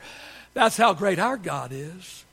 That's 0.54 0.78
how 0.78 0.94
great 0.94 1.18
our 1.18 1.38
God 1.38 1.72
is. 1.72 2.24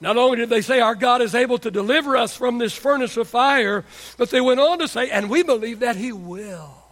Not 0.00 0.16
only 0.16 0.38
did 0.38 0.48
they 0.48 0.62
say 0.62 0.80
our 0.80 0.94
God 0.94 1.20
is 1.20 1.34
able 1.34 1.58
to 1.58 1.70
deliver 1.70 2.16
us 2.16 2.34
from 2.34 2.56
this 2.56 2.72
furnace 2.72 3.18
of 3.18 3.28
fire, 3.28 3.84
but 4.16 4.30
they 4.30 4.40
went 4.40 4.60
on 4.60 4.78
to 4.78 4.88
say, 4.88 5.10
and 5.10 5.28
we 5.28 5.42
believe 5.42 5.80
that 5.80 5.96
He 5.96 6.10
will 6.10 6.83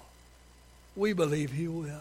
we 0.97 1.13
believe 1.13 1.53
he 1.53 1.69
will. 1.69 2.01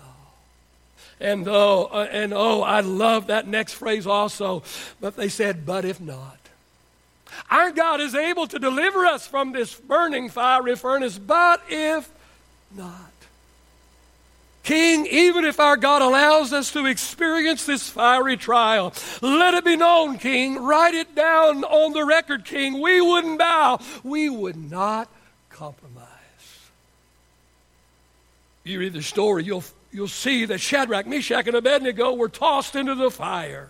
And 1.19 1.47
oh, 1.47 1.89
uh, 1.91 2.07
and 2.11 2.33
oh, 2.33 2.63
I 2.63 2.81
love 2.81 3.27
that 3.27 3.47
next 3.47 3.73
phrase 3.73 4.07
also. 4.07 4.63
But 4.99 5.15
they 5.15 5.29
said, 5.29 5.65
but 5.65 5.85
if 5.85 6.01
not. 6.01 6.37
Our 7.49 7.71
God 7.71 8.01
is 8.01 8.15
able 8.15 8.47
to 8.47 8.59
deliver 8.59 9.05
us 9.05 9.27
from 9.27 9.51
this 9.51 9.75
burning 9.75 10.29
fiery 10.29 10.75
furnace, 10.75 11.17
but 11.17 11.61
if 11.69 12.09
not. 12.75 13.11
King, 14.63 15.07
even 15.07 15.43
if 15.45 15.59
our 15.59 15.75
God 15.75 16.01
allows 16.01 16.53
us 16.53 16.71
to 16.73 16.85
experience 16.85 17.65
this 17.65 17.89
fiery 17.89 18.37
trial, 18.37 18.93
let 19.21 19.53
it 19.53 19.65
be 19.65 19.75
known, 19.75 20.17
King, 20.17 20.61
write 20.61 20.93
it 20.93 21.15
down 21.15 21.63
on 21.63 21.93
the 21.93 22.05
record, 22.05 22.45
King. 22.45 22.79
We 22.79 23.01
wouldn't 23.01 23.39
bow, 23.39 23.79
we 24.03 24.29
would 24.29 24.55
not 24.55 25.07
compromise 25.49 26.20
you 28.63 28.79
read 28.79 28.93
the 28.93 29.01
story, 29.01 29.43
you'll, 29.43 29.63
you'll 29.91 30.07
see 30.07 30.45
that 30.45 30.59
Shadrach, 30.59 31.07
Meshach, 31.07 31.47
and 31.47 31.55
Abednego 31.55 32.13
were 32.13 32.29
tossed 32.29 32.75
into 32.75 32.95
the 32.95 33.09
fire. 33.09 33.69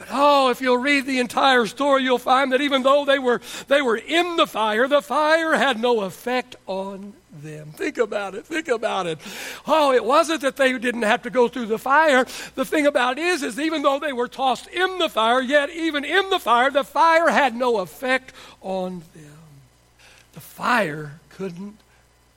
But 0.00 0.08
oh, 0.12 0.48
if 0.48 0.62
you'll 0.62 0.78
read 0.78 1.04
the 1.04 1.18
entire 1.18 1.66
story, 1.66 2.04
you'll 2.04 2.18
find 2.18 2.52
that 2.52 2.62
even 2.62 2.82
though 2.82 3.04
they 3.04 3.18
were, 3.18 3.42
they 3.68 3.82
were 3.82 3.98
in 3.98 4.36
the 4.36 4.46
fire, 4.46 4.88
the 4.88 5.02
fire 5.02 5.52
had 5.52 5.78
no 5.78 6.00
effect 6.00 6.56
on 6.66 7.12
them. 7.30 7.72
Think 7.72 7.98
about 7.98 8.34
it. 8.34 8.46
Think 8.46 8.68
about 8.68 9.06
it. 9.06 9.18
Oh, 9.66 9.92
it 9.92 10.02
wasn't 10.02 10.40
that 10.40 10.56
they 10.56 10.78
didn't 10.78 11.02
have 11.02 11.22
to 11.24 11.30
go 11.30 11.48
through 11.48 11.66
the 11.66 11.78
fire. 11.78 12.24
The 12.54 12.64
thing 12.64 12.86
about 12.86 13.18
it 13.18 13.24
is, 13.24 13.42
is 13.42 13.60
even 13.60 13.82
though 13.82 13.98
they 13.98 14.14
were 14.14 14.26
tossed 14.26 14.68
in 14.68 14.98
the 14.98 15.10
fire, 15.10 15.42
yet 15.42 15.68
even 15.68 16.06
in 16.06 16.30
the 16.30 16.38
fire, 16.38 16.70
the 16.70 16.82
fire 16.82 17.28
had 17.28 17.54
no 17.54 17.80
effect 17.80 18.32
on 18.62 19.02
them. 19.14 19.36
The 20.32 20.40
fire 20.40 21.20
couldn't 21.28 21.76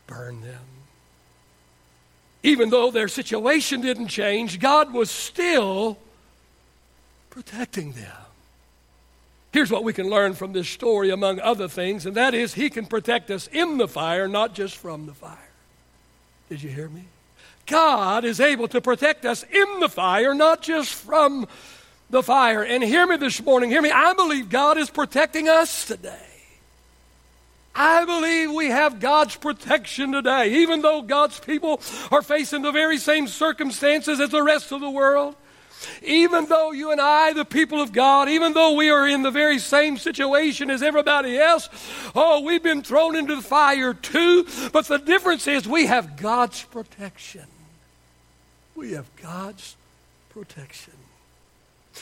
burn 0.06 0.42
them 0.42 0.73
even 2.44 2.70
though 2.70 2.92
their 2.92 3.08
situation 3.08 3.82
didn't 3.82 4.10
change, 4.10 4.60
God 4.60 4.94
was 4.94 5.10
still 5.10 5.98
protecting 7.30 7.94
them. 7.94 8.12
Here's 9.54 9.72
what 9.72 9.84
we 9.84 9.94
can 9.94 10.10
learn 10.10 10.34
from 10.34 10.52
this 10.52 10.68
story, 10.68 11.10
among 11.10 11.40
other 11.40 11.68
things, 11.68 12.06
and 12.06 12.16
that 12.18 12.34
is 12.34 12.54
He 12.54 12.70
can 12.70 12.86
protect 12.86 13.32
us 13.32 13.48
in 13.48 13.78
the 13.78 13.88
fire, 13.88 14.28
not 14.28 14.54
just 14.54 14.76
from 14.76 15.06
the 15.06 15.14
fire. 15.14 15.38
Did 16.50 16.62
you 16.62 16.70
hear 16.70 16.90
me? 16.90 17.06
God 17.66 18.26
is 18.26 18.40
able 18.40 18.68
to 18.68 18.82
protect 18.82 19.26
us 19.26 19.44
in 19.44 19.80
the 19.80 19.88
fire, 19.88 20.34
not 20.34 20.62
just 20.62 20.94
from 20.94 21.48
the 22.10 22.22
fire. 22.22 22.64
And 22.64 22.84
hear 22.84 23.08
me 23.08 23.16
this 23.16 23.42
morning, 23.42 23.70
hear 23.70 23.82
me. 23.82 23.92
I 23.92 24.14
believe 24.14 24.50
God 24.50 24.78
is 24.78 24.90
protecting 24.90 25.48
us 25.48 25.86
today. 25.86 26.33
I 27.76 28.06
believe 28.06 28.52
we 28.52 28.68
have 28.68 29.00
God's 29.00 29.36
protection 29.36 30.12
today, 30.12 30.62
even 30.62 30.82
though 30.82 31.02
God's 31.02 31.40
people 31.40 31.82
are 32.12 32.22
facing 32.22 32.62
the 32.62 32.72
very 32.72 32.98
same 32.98 33.28
circumstances 33.28 34.20
as 34.20 34.30
the 34.30 34.44
rest 34.44 34.72
of 34.72 34.82
the 34.82 34.90
world. 34.90 35.36
Even 36.02 36.46
though 36.46 36.72
you 36.72 36.92
and 36.92 37.02
I, 37.02 37.34
the 37.34 37.44
people 37.44 37.82
of 37.82 37.92
God, 37.92 38.30
even 38.30 38.54
though 38.54 38.76
we 38.76 38.90
are 38.90 39.08
in 39.08 39.22
the 39.22 39.32
very 39.32 39.60
same 39.60 39.98
situation 39.98 40.70
as 40.70 40.82
everybody 40.82 41.38
else, 41.38 41.68
oh, 42.16 42.42
we've 42.42 42.64
been 42.64 42.84
thrown 42.84 43.16
into 43.16 43.36
the 43.36 43.42
fire 43.42 43.94
too. 43.94 44.46
But 44.72 44.88
the 44.88 45.00
difference 45.00 45.48
is 45.48 45.68
we 45.68 45.88
have 45.88 46.16
God's 46.16 46.64
protection. 46.64 47.46
We 48.76 48.92
have 48.94 49.14
God's 49.22 49.76
protection. 50.30 50.94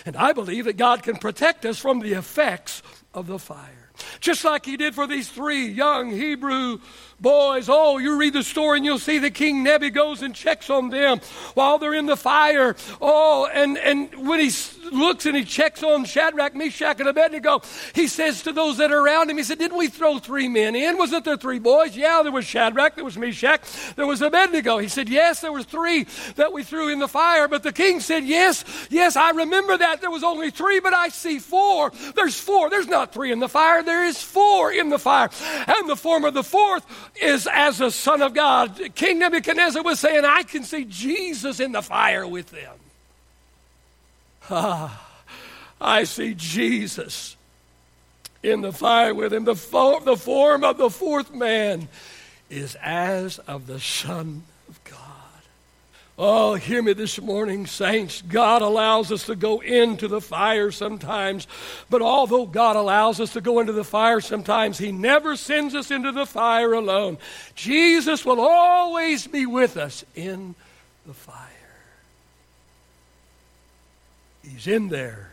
And 0.05 0.15
I 0.15 0.33
believe 0.33 0.65
that 0.65 0.77
God 0.77 1.03
can 1.03 1.17
protect 1.17 1.65
us 1.65 1.77
from 1.77 1.99
the 1.99 2.13
effects 2.13 2.83
of 3.13 3.27
the 3.27 3.39
fire. 3.39 3.80
Just 4.19 4.43
like 4.43 4.65
he 4.65 4.77
did 4.77 4.95
for 4.95 5.07
these 5.07 5.29
three 5.29 5.67
young 5.67 6.11
Hebrew 6.11 6.79
boys. 7.21 7.69
Oh, 7.69 7.97
you 7.99 8.17
read 8.17 8.33
the 8.33 8.43
story 8.43 8.77
and 8.77 8.85
you'll 8.85 8.99
see 8.99 9.19
that 9.19 9.33
King 9.33 9.63
Nebi 9.63 9.89
goes 9.89 10.21
and 10.21 10.33
checks 10.33 10.69
on 10.69 10.89
them 10.89 11.19
while 11.53 11.77
they're 11.77 11.93
in 11.93 12.07
the 12.07 12.17
fire. 12.17 12.75
Oh, 12.99 13.47
and, 13.53 13.77
and 13.77 14.27
when 14.27 14.39
he 14.39 14.51
looks 14.91 15.25
and 15.25 15.35
he 15.35 15.45
checks 15.45 15.83
on 15.83 16.05
Shadrach, 16.05 16.55
Meshach, 16.55 16.99
and 16.99 17.07
Abednego, 17.07 17.61
he 17.93 18.07
says 18.07 18.43
to 18.43 18.51
those 18.51 18.77
that 18.77 18.91
are 18.91 18.99
around 18.99 19.29
him, 19.29 19.37
he 19.37 19.43
said, 19.43 19.59
Didn't 19.59 19.77
we 19.77 19.87
throw 19.87 20.19
three 20.19 20.47
men 20.47 20.75
in? 20.75 20.97
Wasn't 20.97 21.23
there 21.25 21.37
three 21.37 21.59
boys? 21.59 21.95
Yeah, 21.95 22.21
there 22.23 22.31
was 22.31 22.45
Shadrach, 22.45 22.95
there 22.95 23.05
was 23.05 23.17
Meshach, 23.17 23.61
there 23.95 24.07
was 24.07 24.21
Abednego. 24.21 24.79
He 24.79 24.87
said, 24.87 25.07
Yes, 25.07 25.41
there 25.41 25.51
were 25.51 25.63
three 25.63 26.07
that 26.35 26.51
we 26.53 26.63
threw 26.63 26.89
in 26.89 26.99
the 26.99 27.07
fire. 27.07 27.47
But 27.47 27.63
the 27.63 27.71
king 27.71 27.99
said, 27.99 28.23
Yes, 28.23 28.65
yes, 28.89 29.15
I 29.15 29.31
remember 29.31 29.77
that. 29.77 30.01
There 30.01 30.11
was 30.11 30.23
only 30.23 30.51
three, 30.51 30.79
but 30.79 30.93
I 30.93 31.09
see 31.09 31.39
four. 31.39 31.91
There's 32.15 32.39
four. 32.39 32.69
There's 32.69 32.87
not 32.87 33.13
three 33.13 33.31
in 33.31 33.39
the 33.39 33.49
fire, 33.49 33.83
there 33.83 34.05
is 34.05 34.21
four 34.21 34.71
in 34.71 34.89
the 34.89 34.99
fire. 34.99 35.29
And 35.67 35.89
the 35.89 35.95
form 35.95 36.25
of 36.25 36.33
the 36.33 36.43
fourth 36.43 36.85
is 37.19 37.47
as 37.51 37.81
a 37.81 37.91
son 37.91 38.21
of 38.21 38.33
God. 38.33 38.79
King 38.95 39.19
Nebuchadnezzar 39.19 39.83
was 39.83 39.99
saying, 39.99 40.25
I 40.25 40.43
can 40.43 40.63
see 40.63 40.85
Jesus 40.85 41.59
in 41.59 41.71
the 41.71 41.81
fire 41.81 42.27
with 42.27 42.51
them. 42.51 42.75
Ah, 44.49 45.07
I 45.79 46.03
see 46.03 46.33
Jesus 46.35 47.35
in 48.43 48.61
the 48.61 48.71
fire 48.71 49.13
with 49.13 49.33
him. 49.33 49.45
The, 49.45 49.55
fo- 49.55 49.99
the 49.99 50.17
form 50.17 50.63
of 50.63 50.77
the 50.77 50.89
fourth 50.89 51.33
man 51.33 51.87
is 52.49 52.75
as 52.81 53.39
of 53.39 53.67
the 53.67 53.79
Son 53.79 54.43
Oh, 56.23 56.53
hear 56.53 56.83
me 56.83 56.93
this 56.93 57.19
morning, 57.19 57.65
saints. 57.65 58.21
God 58.21 58.61
allows 58.61 59.11
us 59.11 59.25
to 59.25 59.35
go 59.35 59.59
into 59.59 60.07
the 60.07 60.21
fire 60.21 60.69
sometimes, 60.69 61.47
but 61.89 62.03
although 62.03 62.45
God 62.45 62.75
allows 62.75 63.19
us 63.19 63.33
to 63.33 63.41
go 63.41 63.59
into 63.59 63.73
the 63.73 63.83
fire 63.83 64.21
sometimes, 64.21 64.77
He 64.77 64.91
never 64.91 65.35
sends 65.35 65.73
us 65.73 65.89
into 65.89 66.11
the 66.11 66.27
fire 66.27 66.73
alone. 66.73 67.17
Jesus 67.55 68.23
will 68.23 68.39
always 68.39 69.25
be 69.25 69.47
with 69.47 69.77
us 69.77 70.05
in 70.13 70.53
the 71.07 71.13
fire. 71.15 71.37
He's 74.43 74.67
in 74.67 74.89
there 74.89 75.31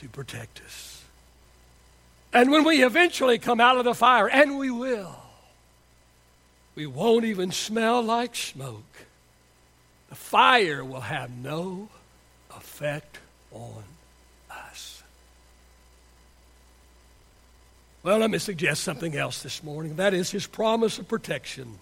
to 0.00 0.08
protect 0.10 0.60
us. 0.66 1.02
And 2.34 2.50
when 2.50 2.62
we 2.62 2.84
eventually 2.84 3.38
come 3.38 3.58
out 3.58 3.78
of 3.78 3.86
the 3.86 3.94
fire, 3.94 4.28
and 4.28 4.58
we 4.58 4.70
will, 4.70 5.16
we 6.78 6.86
won't 6.86 7.24
even 7.24 7.50
smell 7.50 8.00
like 8.00 8.36
smoke. 8.36 8.84
The 10.10 10.14
fire 10.14 10.84
will 10.84 11.00
have 11.00 11.28
no 11.28 11.88
effect 12.56 13.18
on 13.50 13.82
us. 14.48 15.02
Well, 18.04 18.18
let 18.18 18.30
me 18.30 18.38
suggest 18.38 18.84
something 18.84 19.16
else 19.16 19.42
this 19.42 19.64
morning. 19.64 19.96
That 19.96 20.14
is, 20.14 20.30
his 20.30 20.46
promise 20.46 21.00
of 21.00 21.08
protection 21.08 21.80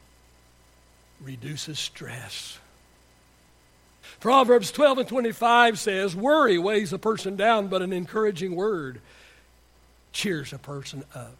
reduces 1.21 1.79
stress. 1.79 2.59
Proverbs 4.21 4.73
12 4.73 4.99
and 5.00 5.09
25 5.09 5.79
says, 5.79 6.17
Worry 6.17 6.57
weighs 6.57 6.95
a 6.95 6.99
person 6.99 7.37
down, 7.37 7.67
but 7.69 7.83
an 7.83 7.93
encouraging 7.93 8.57
word 8.57 9.03
cheers 10.12 10.55
a 10.55 10.59
person 10.59 11.05
up. 11.15 11.37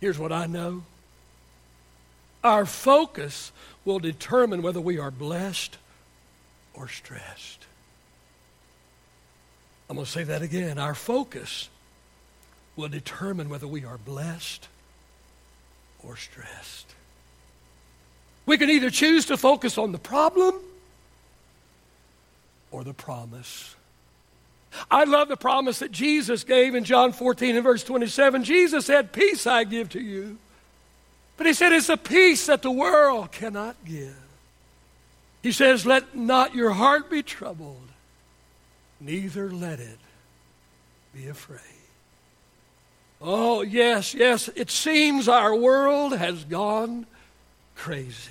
Here's 0.00 0.18
what 0.18 0.32
I 0.32 0.46
know 0.46 0.84
our 2.44 2.66
focus 2.66 3.50
will 3.84 3.98
determine 3.98 4.62
whether 4.62 4.80
we 4.80 4.98
are 4.98 5.10
blessed 5.10 5.78
or 6.74 6.88
stressed. 6.88 7.66
I'm 9.88 9.96
going 9.96 10.06
to 10.06 10.10
say 10.10 10.24
that 10.24 10.42
again. 10.42 10.78
Our 10.78 10.94
focus 10.94 11.68
will 12.76 12.88
determine 12.88 13.48
whether 13.48 13.66
we 13.66 13.84
are 13.84 13.98
blessed 13.98 14.68
or 16.02 16.16
stressed. 16.16 16.94
We 18.46 18.58
can 18.58 18.70
either 18.70 18.90
choose 18.90 19.26
to 19.26 19.36
focus 19.36 19.78
on 19.78 19.92
the 19.92 19.98
problem 19.98 20.54
or 22.70 22.84
the 22.84 22.92
promise. 22.92 23.74
I 24.90 25.04
love 25.04 25.28
the 25.28 25.36
promise 25.36 25.78
that 25.78 25.92
Jesus 25.92 26.44
gave 26.44 26.74
in 26.74 26.84
John 26.84 27.12
14 27.12 27.54
and 27.54 27.64
verse 27.64 27.84
27. 27.84 28.44
Jesus 28.44 28.86
said, 28.86 29.12
Peace 29.12 29.46
I 29.46 29.64
give 29.64 29.88
to 29.90 30.00
you. 30.00 30.38
But 31.36 31.46
he 31.46 31.52
said, 31.52 31.72
It's 31.72 31.88
a 31.88 31.96
peace 31.96 32.46
that 32.46 32.62
the 32.62 32.70
world 32.70 33.32
cannot 33.32 33.76
give. 33.84 34.16
He 35.42 35.52
says, 35.52 35.84
Let 35.84 36.16
not 36.16 36.54
your 36.54 36.70
heart 36.70 37.10
be 37.10 37.22
troubled, 37.22 37.88
neither 39.00 39.50
let 39.50 39.80
it 39.80 39.98
be 41.12 41.28
afraid. 41.28 41.60
Oh, 43.20 43.62
yes, 43.62 44.14
yes, 44.14 44.48
it 44.54 44.70
seems 44.70 45.28
our 45.28 45.54
world 45.54 46.14
has 46.14 46.44
gone 46.44 47.06
crazy. 47.74 48.30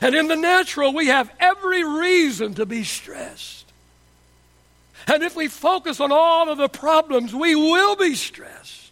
And 0.00 0.14
in 0.14 0.28
the 0.28 0.36
natural, 0.36 0.92
we 0.92 1.06
have 1.06 1.30
every 1.40 1.84
reason 1.84 2.54
to 2.54 2.66
be 2.66 2.84
stressed. 2.84 3.64
And 5.06 5.22
if 5.22 5.36
we 5.36 5.48
focus 5.48 6.00
on 6.00 6.12
all 6.12 6.50
of 6.50 6.58
the 6.58 6.68
problems, 6.68 7.34
we 7.34 7.54
will 7.54 7.96
be 7.96 8.14
stressed. 8.14 8.83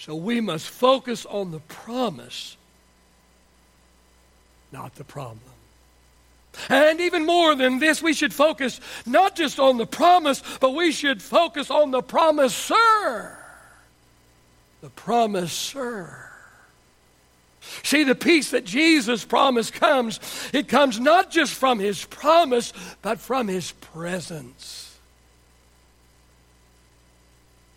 So 0.00 0.14
we 0.14 0.40
must 0.40 0.66
focus 0.66 1.26
on 1.26 1.50
the 1.50 1.58
promise, 1.60 2.56
not 4.72 4.94
the 4.94 5.04
problem. 5.04 5.44
And 6.70 7.00
even 7.02 7.26
more 7.26 7.54
than 7.54 7.80
this, 7.80 8.02
we 8.02 8.14
should 8.14 8.32
focus 8.32 8.80
not 9.04 9.36
just 9.36 9.60
on 9.60 9.76
the 9.76 9.86
promise, 9.86 10.42
but 10.58 10.74
we 10.74 10.90
should 10.90 11.20
focus 11.20 11.70
on 11.70 11.90
the 11.90 12.00
promiser. 12.00 13.36
The 14.80 14.88
promiser. 14.96 16.30
See, 17.82 18.04
the 18.04 18.14
peace 18.14 18.52
that 18.52 18.64
Jesus 18.64 19.26
promised 19.26 19.74
comes, 19.74 20.18
it 20.54 20.66
comes 20.66 20.98
not 20.98 21.30
just 21.30 21.52
from 21.52 21.78
his 21.78 22.06
promise, 22.06 22.72
but 23.02 23.20
from 23.20 23.48
his 23.48 23.72
presence. 23.72 24.89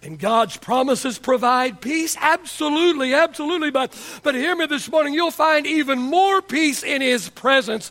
And 0.03 0.19
God's 0.19 0.57
promises 0.57 1.17
provide 1.17 1.79
peace? 1.79 2.17
Absolutely, 2.19 3.13
absolutely. 3.13 3.71
But, 3.71 3.97
but 4.21 4.35
hear 4.35 4.53
me 4.53 4.65
this 4.65 4.91
morning, 4.91 5.13
you'll 5.13 5.31
find 5.31 5.65
even 5.65 5.97
more 5.97 6.41
peace 6.41 6.83
in 6.83 7.01
His 7.01 7.29
presence. 7.29 7.89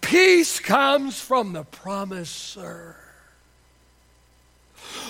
Peace 0.00 0.58
comes 0.58 1.20
from 1.20 1.52
the 1.52 1.62
promiser. 1.62 2.96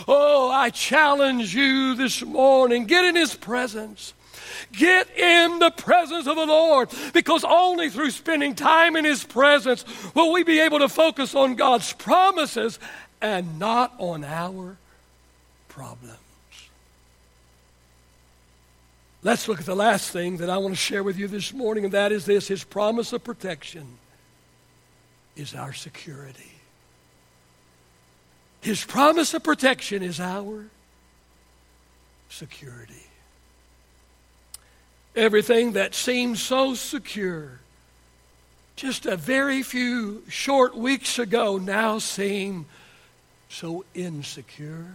Oh, 0.07 0.51
I 0.51 0.69
challenge 0.69 1.55
you 1.55 1.95
this 1.95 2.23
morning 2.23 2.85
get 2.85 3.07
in 3.07 3.17
His 3.17 3.35
presence. 3.35 4.13
Get 4.73 5.11
in 5.17 5.59
the 5.59 5.71
presence 5.71 6.27
of 6.27 6.37
the 6.37 6.47
Lord 6.47 6.91
because 7.15 7.45
only 7.45 7.89
through 7.89 8.11
spending 8.11 8.55
time 8.55 8.97
in 8.97 9.07
His 9.07 9.25
presence 9.25 9.87
will 10.15 10.33
we 10.33 10.43
be 10.43 10.61
able 10.61 10.81
to 10.81 10.89
focus 10.91 11.35
on 11.35 11.55
God's 11.55 11.95
promises 11.95 12.79
and 13.23 13.59
not 13.59 13.95
on 13.99 14.23
our 14.23 14.77
problems. 15.69 16.19
Let's 19.25 19.47
look 19.47 19.61
at 19.61 19.67
the 19.67 19.77
last 19.77 20.11
thing 20.11 20.39
that 20.39 20.51
I 20.51 20.59
want 20.59 20.75
to 20.75 20.81
share 20.81 21.05
with 21.05 21.17
you 21.17 21.29
this 21.29 21.53
morning, 21.53 21.85
and 21.85 21.95
that 21.95 22.11
is 22.11 22.27
this 22.27 22.49
His 22.49 22.65
promise 22.65 23.13
of 23.13 23.23
protection 23.23 23.99
is 25.37 25.55
our 25.55 25.73
security. 25.73 26.53
His 28.61 28.85
promise 28.85 29.33
of 29.35 29.43
protection 29.43 30.03
is 30.03 30.21
our 30.21 30.67
security. 32.29 33.07
Everything 35.15 35.73
that 35.73 35.95
seemed 35.95 36.39
so 36.39 36.75
secure 36.75 37.61
just 38.77 39.05
a 39.05 39.17
very 39.17 39.63
few 39.63 40.25
short 40.29 40.77
weeks 40.77 41.19
ago 41.19 41.59
now 41.59 41.99
seem 41.99 42.67
so 43.49 43.85
insecure. 43.95 44.95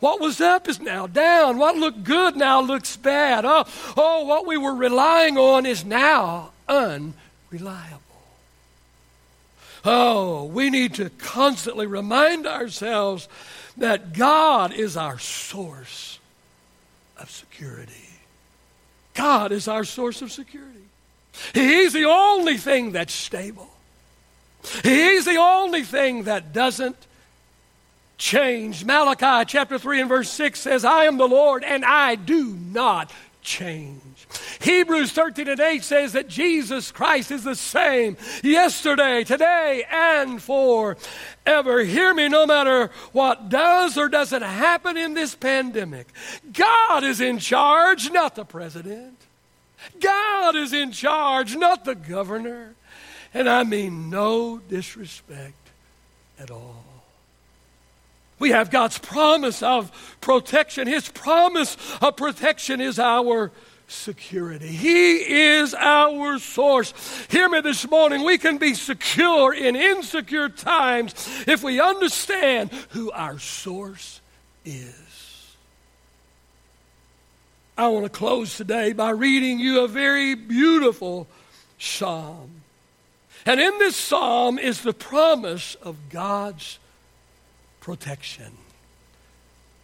What 0.00 0.20
was 0.20 0.40
up 0.40 0.68
is 0.68 0.80
now 0.80 1.06
down. 1.06 1.58
What 1.58 1.76
looked 1.76 2.04
good 2.04 2.36
now 2.36 2.60
looks 2.60 2.96
bad. 2.96 3.44
Oh, 3.44 3.64
oh 3.96 4.24
what 4.24 4.46
we 4.46 4.56
were 4.56 4.74
relying 4.74 5.38
on 5.38 5.66
is 5.66 5.84
now 5.84 6.50
unreliable. 6.68 8.00
Oh, 9.84 10.44
we 10.44 10.70
need 10.70 10.94
to 10.94 11.10
constantly 11.10 11.86
remind 11.86 12.46
ourselves 12.46 13.28
that 13.76 14.14
God 14.14 14.72
is 14.72 14.96
our 14.96 15.18
source 15.18 16.18
of 17.18 17.30
security. 17.30 17.92
God 19.14 19.52
is 19.52 19.68
our 19.68 19.84
source 19.84 20.22
of 20.22 20.32
security. 20.32 20.88
He's 21.52 21.92
the 21.92 22.04
only 22.04 22.56
thing 22.56 22.92
that's 22.92 23.12
stable. 23.12 23.70
He's 24.82 25.24
the 25.24 25.36
only 25.36 25.82
thing 25.82 26.24
that 26.24 26.52
doesn't 26.52 26.96
change. 28.18 28.84
Malachi 28.84 29.44
chapter 29.46 29.78
3 29.78 30.00
and 30.00 30.08
verse 30.08 30.30
6 30.30 30.60
says, 30.60 30.84
I 30.84 31.04
am 31.04 31.16
the 31.16 31.28
Lord 31.28 31.64
and 31.64 31.84
I 31.84 32.14
do 32.14 32.54
not 32.54 33.12
change. 33.42 34.00
Hebrews 34.60 35.12
13 35.12 35.48
and 35.48 35.60
8 35.60 35.84
says 35.84 36.12
that 36.14 36.28
Jesus 36.28 36.90
Christ 36.90 37.30
is 37.30 37.44
the 37.44 37.54
same 37.54 38.16
yesterday, 38.42 39.22
today, 39.22 39.84
and 39.90 40.42
forever. 40.42 41.84
Hear 41.84 42.14
me, 42.14 42.28
no 42.28 42.46
matter 42.46 42.90
what 43.12 43.48
does 43.48 43.96
or 43.96 44.08
doesn't 44.08 44.42
happen 44.42 44.96
in 44.96 45.14
this 45.14 45.34
pandemic, 45.34 46.08
God 46.52 47.04
is 47.04 47.20
in 47.20 47.38
charge, 47.38 48.10
not 48.10 48.34
the 48.34 48.44
president. 48.44 49.18
God 50.00 50.56
is 50.56 50.72
in 50.72 50.92
charge, 50.92 51.54
not 51.56 51.84
the 51.84 51.94
governor. 51.94 52.74
And 53.32 53.48
I 53.48 53.64
mean 53.64 54.10
no 54.10 54.58
disrespect 54.58 55.70
at 56.38 56.50
all. 56.50 56.83
We 58.38 58.50
have 58.50 58.70
God's 58.70 58.98
promise 58.98 59.62
of 59.62 59.90
protection. 60.20 60.86
His 60.86 61.08
promise 61.08 61.76
of 62.00 62.16
protection 62.16 62.80
is 62.80 62.98
our 62.98 63.52
security. 63.86 64.66
He 64.66 65.16
is 65.16 65.74
our 65.74 66.38
source. 66.38 66.92
Hear 67.30 67.48
me 67.48 67.60
this 67.60 67.88
morning. 67.88 68.24
We 68.24 68.38
can 68.38 68.58
be 68.58 68.74
secure 68.74 69.54
in 69.54 69.76
insecure 69.76 70.48
times 70.48 71.14
if 71.46 71.62
we 71.62 71.80
understand 71.80 72.70
who 72.90 73.10
our 73.12 73.38
source 73.38 74.20
is. 74.64 75.54
I 77.76 77.88
want 77.88 78.04
to 78.04 78.10
close 78.10 78.56
today 78.56 78.92
by 78.92 79.10
reading 79.10 79.58
you 79.58 79.80
a 79.80 79.88
very 79.88 80.34
beautiful 80.34 81.26
psalm. 81.78 82.62
And 83.46 83.60
in 83.60 83.78
this 83.78 83.96
psalm 83.96 84.58
is 84.58 84.82
the 84.82 84.92
promise 84.92 85.74
of 85.76 85.96
God's 86.08 86.78
protection. 87.84 88.50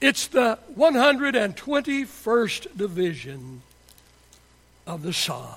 It's 0.00 0.28
the 0.28 0.58
121st 0.74 2.74
division 2.74 3.60
of 4.86 5.02
the 5.02 5.12
psalm. 5.12 5.54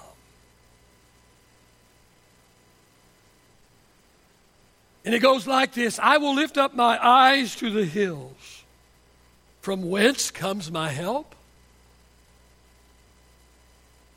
And 5.05 5.15
it 5.15 5.19
goes 5.19 5.47
like 5.47 5.73
this 5.73 5.97
I 5.99 6.17
will 6.17 6.35
lift 6.35 6.57
up 6.57 6.75
my 6.75 6.99
eyes 7.01 7.55
to 7.55 7.69
the 7.69 7.85
hills. 7.85 8.63
From 9.61 9.89
whence 9.89 10.29
comes 10.29 10.69
my 10.69 10.89
help? 10.89 11.35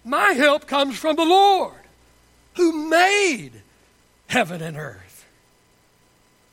My 0.04 0.32
help 0.32 0.66
comes 0.66 0.98
from 0.98 1.14
the 1.14 1.24
Lord 1.24 1.74
who 2.54 2.90
made 2.90 3.52
heaven 4.26 4.60
and 4.60 4.76
earth. 4.76 5.05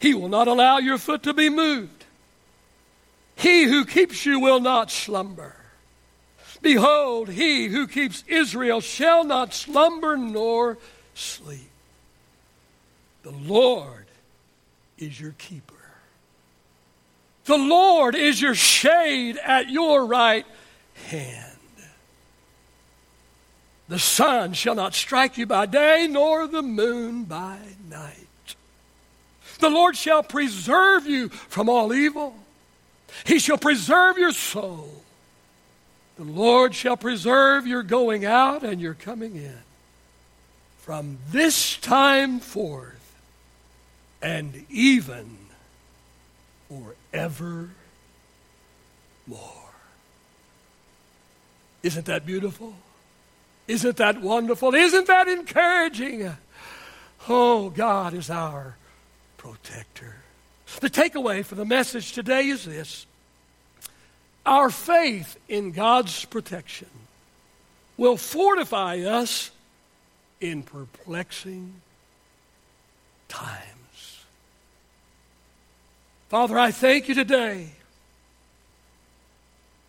He 0.03 0.13
will 0.13 0.27
not 0.27 0.49
allow 0.49 0.79
your 0.79 0.97
foot 0.97 1.23
to 1.23 1.33
be 1.33 1.47
moved. 1.47 2.03
He 3.37 3.63
who 3.63 3.85
keeps 3.85 4.25
you 4.25 4.37
will 4.37 4.59
not 4.59 4.91
slumber. 4.91 5.55
Behold, 6.61 7.29
he 7.29 7.67
who 7.67 7.87
keeps 7.87 8.25
Israel 8.27 8.81
shall 8.81 9.23
not 9.23 9.53
slumber 9.53 10.17
nor 10.17 10.77
sleep. 11.13 11.69
The 13.21 13.31
Lord 13.31 14.07
is 14.97 15.21
your 15.21 15.35
keeper. 15.37 15.73
The 17.45 17.57
Lord 17.57 18.13
is 18.13 18.41
your 18.41 18.55
shade 18.55 19.37
at 19.37 19.69
your 19.69 20.05
right 20.05 20.45
hand. 21.07 21.57
The 23.87 23.99
sun 23.99 24.51
shall 24.51 24.75
not 24.75 24.95
strike 24.95 25.37
you 25.37 25.45
by 25.45 25.65
day, 25.65 26.09
nor 26.11 26.45
the 26.45 26.61
moon 26.61 27.23
by 27.23 27.57
night. 27.89 28.22
The 29.63 29.69
Lord 29.69 29.95
shall 29.95 30.23
preserve 30.23 31.08
you 31.08 31.30
from 31.30 31.69
all 31.69 31.93
evil. 31.93 32.36
He 33.26 33.39
shall 33.39 33.58
preserve 33.58 34.17
your 34.17 34.34
soul. 34.34 34.89
The 36.17 36.26
Lord 36.26 36.76
shall 36.76 36.97
preserve 36.97 37.65
your 37.65 37.82
going 37.82 38.26
out 38.26 38.63
and 38.63 38.82
your 38.82 38.93
coming 38.93 39.38
in 39.38 39.58
from 40.80 41.17
this 41.32 41.78
time 41.78 42.41
forth 42.41 43.15
and 44.21 44.65
even 44.69 45.38
forevermore. 46.67 47.69
Isn't 51.84 52.06
that 52.08 52.26
beautiful? 52.26 52.73
Isn't 53.69 53.95
that 53.95 54.19
wonderful? 54.19 54.76
Isn't 54.76 55.08
that 55.08 55.30
encouraging? 55.30 56.36
Oh, 57.30 57.69
God 57.69 58.13
is 58.13 58.30
our 58.30 58.76
protector. 59.43 60.15
The 60.79 60.89
takeaway 60.89 61.43
for 61.43 61.56
the 61.56 61.65
message 61.65 62.13
today 62.13 62.47
is 62.47 62.63
this 62.63 63.06
our 64.45 64.69
faith 64.69 65.38
in 65.49 65.73
God's 65.73 66.23
protection 66.25 66.88
will 67.97 68.15
fortify 68.15 68.99
us 68.99 69.51
in 70.39 70.63
perplexing 70.63 71.73
times. 73.27 74.23
Father, 76.29 76.58
I 76.58 76.71
thank 76.71 77.10
you 77.10 77.15
today, 77.15 77.69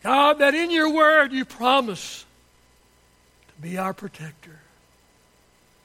God, 0.03 0.41
that 0.41 0.55
in 0.55 0.73
your 0.73 0.93
word 0.93 1.33
you 1.33 1.45
promise 1.45 2.25
to 3.49 3.63
be 3.63 3.79
our 3.79 3.95
protector. 3.95 4.59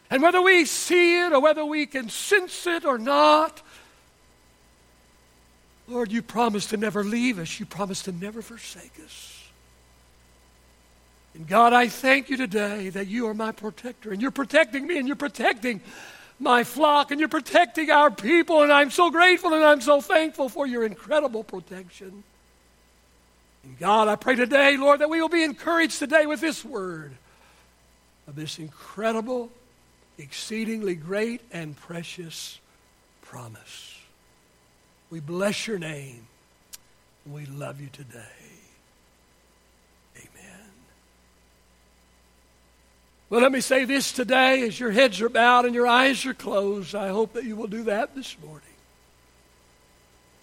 And 0.09 0.21
whether 0.23 0.41
we 0.41 0.65
see 0.65 1.23
it 1.25 1.33
or 1.33 1.39
whether 1.39 1.63
we 1.63 1.85
can 1.85 2.09
sense 2.09 2.65
it 2.65 2.85
or 2.85 2.97
not, 2.97 3.61
Lord, 5.87 6.11
you 6.11 6.21
promised 6.21 6.69
to 6.71 6.77
never 6.77 7.03
leave 7.03 7.39
us. 7.39 7.59
You 7.59 7.65
promised 7.65 8.05
to 8.05 8.11
never 8.11 8.41
forsake 8.41 8.93
us. 9.03 9.43
And 11.33 11.47
God, 11.47 11.73
I 11.73 11.87
thank 11.87 12.29
you 12.29 12.37
today 12.37 12.89
that 12.89 13.07
you 13.07 13.27
are 13.27 13.33
my 13.33 13.51
protector, 13.51 14.11
and 14.11 14.21
you're 14.21 14.31
protecting 14.31 14.85
me, 14.85 14.97
and 14.97 15.07
you're 15.07 15.15
protecting 15.15 15.81
my 16.39 16.63
flock, 16.63 17.11
and 17.11 17.19
you're 17.19 17.29
protecting 17.29 17.91
our 17.91 18.09
people, 18.09 18.63
and 18.63 18.71
I'm 18.71 18.91
so 18.91 19.11
grateful 19.11 19.53
and 19.53 19.63
I'm 19.63 19.81
so 19.81 20.01
thankful 20.01 20.49
for 20.49 20.65
your 20.65 20.85
incredible 20.85 21.43
protection. 21.43 22.23
And 23.63 23.77
God, 23.77 24.07
I 24.07 24.15
pray 24.15 24.35
today, 24.35 24.77
Lord, 24.77 25.01
that 25.01 25.09
we 25.09 25.21
will 25.21 25.29
be 25.29 25.43
encouraged 25.43 25.99
today 25.99 26.25
with 26.25 26.41
this 26.41 26.63
word 26.63 27.11
of 28.27 28.35
this 28.35 28.57
incredible, 28.57 29.51
exceedingly 30.19 30.95
great, 30.95 31.41
and 31.51 31.75
precious 31.75 32.59
promise. 33.21 33.97
We 35.09 35.21
bless 35.21 35.65
your 35.65 35.79
name. 35.79 36.27
We 37.25 37.45
love 37.45 37.79
you 37.79 37.87
today. 37.91 38.19
Amen. 40.17 40.69
Well, 43.29 43.41
let 43.41 43.51
me 43.51 43.61
say 43.61 43.85
this 43.85 44.11
today 44.11 44.63
as 44.67 44.79
your 44.79 44.91
heads 44.91 45.21
are 45.21 45.29
bowed 45.29 45.65
and 45.65 45.73
your 45.73 45.87
eyes 45.87 46.25
are 46.25 46.33
closed. 46.33 46.93
I 46.95 47.07
hope 47.07 47.33
that 47.33 47.45
you 47.45 47.55
will 47.55 47.67
do 47.67 47.83
that 47.83 48.13
this 48.13 48.35
morning. 48.45 48.63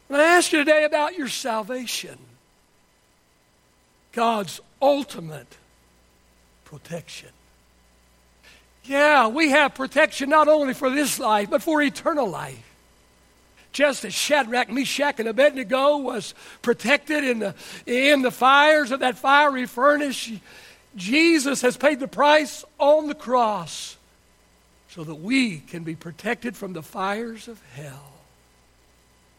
And 0.09 0.19
I 0.19 0.37
ask 0.37 0.53
you 0.53 0.61
today 0.61 0.85
about 0.85 1.19
your 1.19 1.29
salvation, 1.29 2.19
God's 4.13 4.61
ultimate 4.81 5.57
protection. 6.65 7.31
Yeah, 8.87 9.29
we 9.29 9.51
have 9.51 9.75
protection 9.75 10.31
not 10.31 10.49
only 10.49 10.75
for 10.75 10.91
this 10.91 11.19
life, 11.19 11.51
but 11.51 11.63
for 11.63 11.83
eternal 11.83 12.29
life 12.29 12.63
just 13.77 14.07
as 14.07 14.15
Shadrach, 14.15 14.71
Meshach, 14.71 15.21
and 15.21 15.29
Abednego 15.29 15.99
was 15.99 16.33
protected 16.63 17.25
in 17.25 17.41
the, 17.41 17.55
in 17.85 18.23
the 18.23 18.31
fires 18.31 18.91
of 18.91 19.01
that 19.01 19.19
fiery 19.19 19.67
furnace, 19.67 20.31
Jesus 20.97 21.61
has 21.61 21.77
paid 21.77 22.01
the 22.01 22.09
price 22.09 22.65
on 22.79 23.07
the 23.07 23.15
cross 23.15 23.99
so 24.89 25.05
that 25.05 25.17
we 25.17 25.59
can 25.59 25.85
be 25.85 25.95
protected 25.95 26.57
from 26.57 26.73
the 26.73 26.83
fires 26.83 27.49
of 27.49 27.61
hell. 27.75 28.15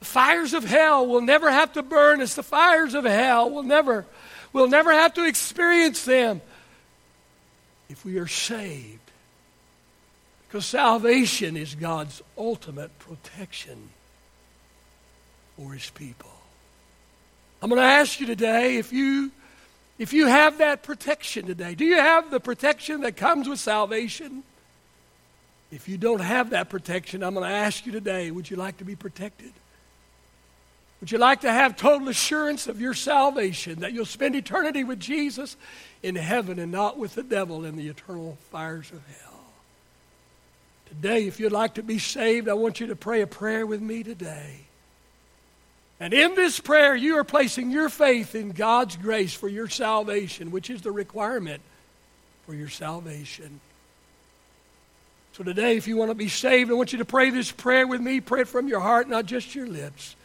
The 0.01 0.05
fires 0.05 0.53
of 0.53 0.63
hell 0.63 1.07
will 1.07 1.21
never 1.21 1.49
have 1.49 1.73
to 1.73 1.81
burn 1.81 2.21
us. 2.21 2.35
The 2.35 2.43
fires 2.43 2.93
of 2.93 3.05
hell 3.05 3.49
will 3.49 3.63
never, 3.63 4.05
will 4.53 4.67
never 4.67 4.93
have 4.93 5.15
to 5.15 5.25
experience 5.25 6.05
them 6.05 6.41
if 7.89 8.05
we 8.05 8.19
are 8.19 8.27
saved. 8.27 9.06
Because 10.47 10.65
salvation 10.65 11.57
is 11.57 11.75
God's 11.75 12.21
ultimate 12.37 12.97
protection 12.99 13.89
for 15.57 15.73
his 15.73 15.89
people. 15.89 16.29
I'm 17.61 17.69
going 17.69 17.81
to 17.81 17.87
ask 17.87 18.19
you 18.19 18.25
today 18.25 18.77
if 18.77 18.93
you 18.93 19.31
if 19.97 20.13
you 20.13 20.27
have 20.27 20.59
that 20.59 20.83
protection 20.83 21.47
today. 21.47 21.73
Do 21.73 21.83
you 21.83 21.97
have 21.97 22.29
the 22.29 22.39
protection 22.39 23.01
that 23.01 23.17
comes 23.17 23.49
with 23.49 23.59
salvation? 23.59 24.43
If 25.71 25.89
you 25.89 25.97
don't 25.97 26.21
have 26.21 26.51
that 26.51 26.69
protection, 26.69 27.23
I'm 27.23 27.33
going 27.33 27.47
to 27.47 27.53
ask 27.53 27.85
you 27.85 27.91
today, 27.91 28.29
would 28.29 28.49
you 28.49 28.57
like 28.57 28.77
to 28.77 28.85
be 28.85 28.95
protected? 28.95 29.51
Would 31.01 31.11
you 31.11 31.17
like 31.17 31.41
to 31.41 31.51
have 31.51 31.75
total 31.75 32.09
assurance 32.09 32.67
of 32.67 32.79
your 32.79 32.93
salvation, 32.93 33.79
that 33.79 33.91
you'll 33.91 34.05
spend 34.05 34.35
eternity 34.35 34.83
with 34.83 34.99
Jesus 34.99 35.57
in 36.01 36.15
heaven 36.15 36.57
and 36.57 36.71
not 36.71 36.97
with 36.97 37.15
the 37.15 37.23
devil 37.23 37.65
in 37.65 37.75
the 37.75 37.87
eternal 37.87 38.37
fires 38.51 38.91
of 38.91 39.01
hell? 39.07 39.26
Today, 40.87 41.27
if 41.27 41.39
you'd 41.39 41.51
like 41.51 41.75
to 41.75 41.83
be 41.83 41.99
saved, 41.99 42.47
I 42.47 42.53
want 42.53 42.79
you 42.79 42.87
to 42.87 42.95
pray 42.95 43.21
a 43.21 43.27
prayer 43.27 43.65
with 43.65 43.81
me 43.81 44.03
today. 44.03 44.61
And 45.99 46.13
in 46.13 46.35
this 46.35 46.59
prayer, 46.59 46.95
you 46.95 47.17
are 47.17 47.23
placing 47.23 47.71
your 47.71 47.89
faith 47.89 48.35
in 48.35 48.51
God's 48.51 48.95
grace 48.95 49.33
for 49.33 49.49
your 49.49 49.67
salvation, 49.67 50.51
which 50.51 50.69
is 50.69 50.81
the 50.81 50.91
requirement 50.91 51.61
for 52.45 52.53
your 52.53 52.69
salvation. 52.69 53.59
So 55.33 55.43
today, 55.43 55.77
if 55.77 55.87
you 55.87 55.97
want 55.97 56.11
to 56.11 56.15
be 56.15 56.29
saved, 56.29 56.71
I 56.71 56.73
want 56.73 56.93
you 56.93 56.99
to 56.99 57.05
pray 57.05 57.29
this 57.29 57.51
prayer 57.51 57.85
with 57.85 58.01
me. 58.01 58.21
Pray 58.21 58.41
it 58.41 58.47
from 58.47 58.67
your 58.67 58.79
heart, 58.79 59.09
not 59.09 59.25
just 59.25 59.53
your 59.53 59.67
lips. 59.67 60.15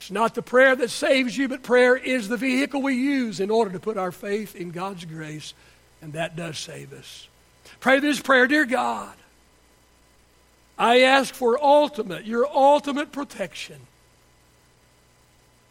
It's 0.00 0.10
not 0.10 0.34
the 0.34 0.42
prayer 0.42 0.76
that 0.76 0.90
saves 0.90 1.36
you, 1.36 1.48
but 1.48 1.62
prayer 1.62 1.96
is 1.96 2.28
the 2.28 2.36
vehicle 2.36 2.82
we 2.82 2.94
use 2.94 3.40
in 3.40 3.50
order 3.50 3.72
to 3.72 3.80
put 3.80 3.96
our 3.96 4.12
faith 4.12 4.54
in 4.54 4.70
God's 4.70 5.04
grace, 5.04 5.52
and 6.00 6.12
that 6.12 6.36
does 6.36 6.58
save 6.58 6.92
us. 6.92 7.28
Pray 7.80 8.00
this 8.00 8.20
prayer 8.20 8.46
Dear 8.46 8.64
God, 8.64 9.14
I 10.78 11.00
ask 11.00 11.34
for 11.34 11.62
ultimate, 11.62 12.26
your 12.26 12.46
ultimate 12.46 13.12
protection 13.12 13.78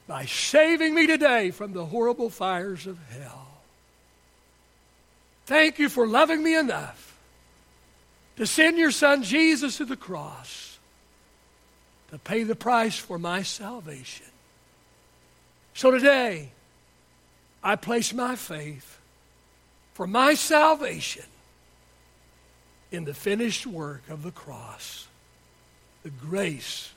by 0.07 0.25
saving 0.25 0.93
me 0.93 1.07
today 1.07 1.51
from 1.51 1.73
the 1.73 1.85
horrible 1.85 2.29
fires 2.29 2.87
of 2.87 2.97
hell. 3.09 3.47
Thank 5.45 5.77
you 5.79 5.89
for 5.89 6.07
loving 6.07 6.43
me 6.43 6.55
enough 6.55 7.17
to 8.37 8.47
send 8.47 8.77
your 8.77 8.91
son 8.91 9.23
Jesus 9.23 9.77
to 9.77 9.85
the 9.85 9.95
cross 9.95 10.79
to 12.09 12.17
pay 12.17 12.43
the 12.43 12.55
price 12.55 12.97
for 12.97 13.17
my 13.19 13.41
salvation. 13.41 14.27
So 15.73 15.91
today, 15.91 16.49
I 17.63 17.75
place 17.75 18.13
my 18.13 18.35
faith 18.35 18.99
for 19.93 20.07
my 20.07 20.33
salvation 20.35 21.25
in 22.91 23.05
the 23.05 23.13
finished 23.13 23.65
work 23.65 24.03
of 24.09 24.23
the 24.23 24.31
cross, 24.31 25.07
the 26.03 26.09
grace 26.09 26.91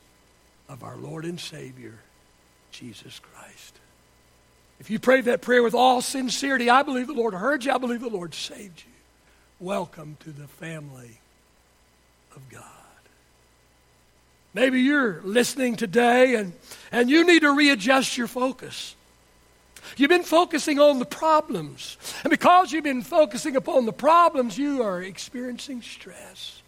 of 0.68 0.82
our 0.82 0.96
Lord 0.96 1.24
and 1.24 1.40
Savior, 1.40 1.94
Jesus 2.70 3.20
Christ. 3.20 3.78
If 4.80 4.90
you 4.90 4.98
prayed 4.98 5.24
that 5.24 5.40
prayer 5.40 5.62
with 5.62 5.74
all 5.74 6.00
sincerity, 6.00 6.70
I 6.70 6.82
believe 6.82 7.08
the 7.08 7.12
Lord 7.12 7.34
heard 7.34 7.64
you. 7.64 7.72
I 7.72 7.78
believe 7.78 8.00
the 8.00 8.08
Lord 8.08 8.34
saved 8.34 8.80
you. 8.86 8.92
Welcome 9.58 10.16
to 10.20 10.30
the 10.30 10.46
family 10.46 11.18
of 12.36 12.48
God. 12.48 12.62
Maybe 14.54 14.80
you're 14.80 15.20
listening 15.24 15.76
today 15.76 16.36
and, 16.36 16.52
and 16.92 17.10
you 17.10 17.26
need 17.26 17.40
to 17.40 17.54
readjust 17.54 18.16
your 18.16 18.28
focus. 18.28 18.94
You've 19.96 20.10
been 20.10 20.22
focusing 20.22 20.78
on 20.78 20.98
the 20.98 21.04
problems. 21.04 21.96
And 22.22 22.30
because 22.30 22.72
you've 22.72 22.84
been 22.84 23.02
focusing 23.02 23.56
upon 23.56 23.86
the 23.86 23.92
problems, 23.92 24.58
you 24.58 24.82
are 24.82 25.02
experiencing 25.02 25.82
stress. 25.82 26.62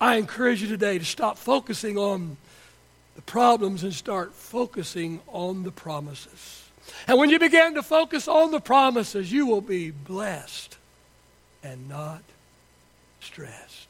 I 0.00 0.16
encourage 0.16 0.60
you 0.62 0.68
today 0.68 0.98
to 0.98 1.04
stop 1.04 1.38
focusing 1.38 1.96
on 1.96 2.36
the 3.14 3.22
problems 3.22 3.84
and 3.84 3.94
start 3.94 4.34
focusing 4.34 5.20
on 5.28 5.62
the 5.62 5.70
promises. 5.70 6.68
And 7.06 7.18
when 7.18 7.30
you 7.30 7.38
begin 7.38 7.74
to 7.74 7.82
focus 7.82 8.26
on 8.26 8.50
the 8.50 8.60
promises, 8.60 9.30
you 9.30 9.46
will 9.46 9.60
be 9.60 9.90
blessed 9.90 10.76
and 11.62 11.88
not 11.88 12.22
stressed. 13.20 13.88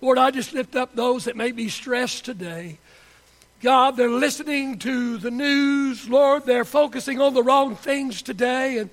Lord, 0.00 0.18
I 0.18 0.30
just 0.30 0.52
lift 0.52 0.76
up 0.76 0.94
those 0.94 1.24
that 1.24 1.36
may 1.36 1.52
be 1.52 1.68
stressed 1.68 2.24
today. 2.24 2.78
God, 3.60 3.96
they're 3.96 4.08
listening 4.08 4.78
to 4.78 5.18
the 5.18 5.30
news. 5.30 6.08
Lord, 6.08 6.46
they're 6.46 6.64
focusing 6.64 7.20
on 7.20 7.34
the 7.34 7.42
wrong 7.42 7.76
things 7.76 8.22
today. 8.22 8.78
And, 8.78 8.88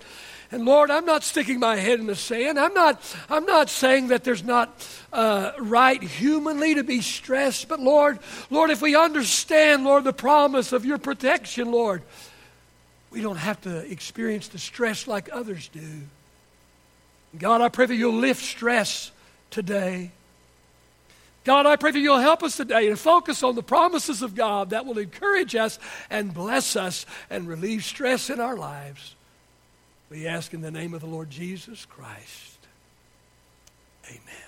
and 0.51 0.65
Lord, 0.65 0.91
I'm 0.91 1.05
not 1.05 1.23
sticking 1.23 1.59
my 1.59 1.77
head 1.77 2.01
in 2.01 2.07
the 2.07 2.15
sand. 2.15 2.59
I'm 2.59 2.73
not, 2.73 3.01
I'm 3.29 3.45
not 3.45 3.69
saying 3.69 4.09
that 4.09 4.25
there's 4.25 4.43
not 4.43 4.85
uh, 5.13 5.53
right 5.59 6.03
humanly 6.03 6.75
to 6.75 6.83
be 6.83 6.99
stressed. 6.99 7.69
But 7.69 7.79
Lord, 7.79 8.19
Lord, 8.49 8.69
if 8.69 8.81
we 8.81 8.95
understand, 8.95 9.85
Lord, 9.85 10.03
the 10.03 10.13
promise 10.13 10.73
of 10.73 10.83
your 10.83 10.97
protection, 10.97 11.71
Lord, 11.71 12.01
we 13.09 13.21
don't 13.21 13.37
have 13.37 13.61
to 13.61 13.89
experience 13.89 14.49
the 14.49 14.59
stress 14.59 15.07
like 15.07 15.29
others 15.31 15.69
do. 15.69 16.01
God, 17.37 17.61
I 17.61 17.69
pray 17.69 17.85
that 17.85 17.95
you'll 17.95 18.13
lift 18.13 18.43
stress 18.43 19.11
today. 19.49 20.11
God, 21.47 21.65
I 21.65 21.77
pray 21.77 21.91
that 21.91 21.99
you'll 21.99 22.19
help 22.19 22.43
us 22.43 22.57
today 22.57 22.89
to 22.89 22.97
focus 22.97 23.41
on 23.41 23.55
the 23.55 23.63
promises 23.63 24.21
of 24.21 24.35
God 24.35 24.71
that 24.71 24.85
will 24.85 24.97
encourage 24.97 25.55
us 25.55 25.79
and 26.09 26.33
bless 26.33 26.75
us 26.75 27.05
and 27.29 27.47
relieve 27.47 27.85
stress 27.85 28.29
in 28.29 28.41
our 28.41 28.57
lives. 28.57 29.15
We 30.09 30.27
ask 30.27 30.53
in 30.53 30.59
the 30.59 30.71
name 30.71 30.93
of 30.93 30.99
the 30.99 31.07
Lord 31.07 31.29
Jesus 31.29 31.85
Christ. 31.85 32.57
Amen. 34.09 34.46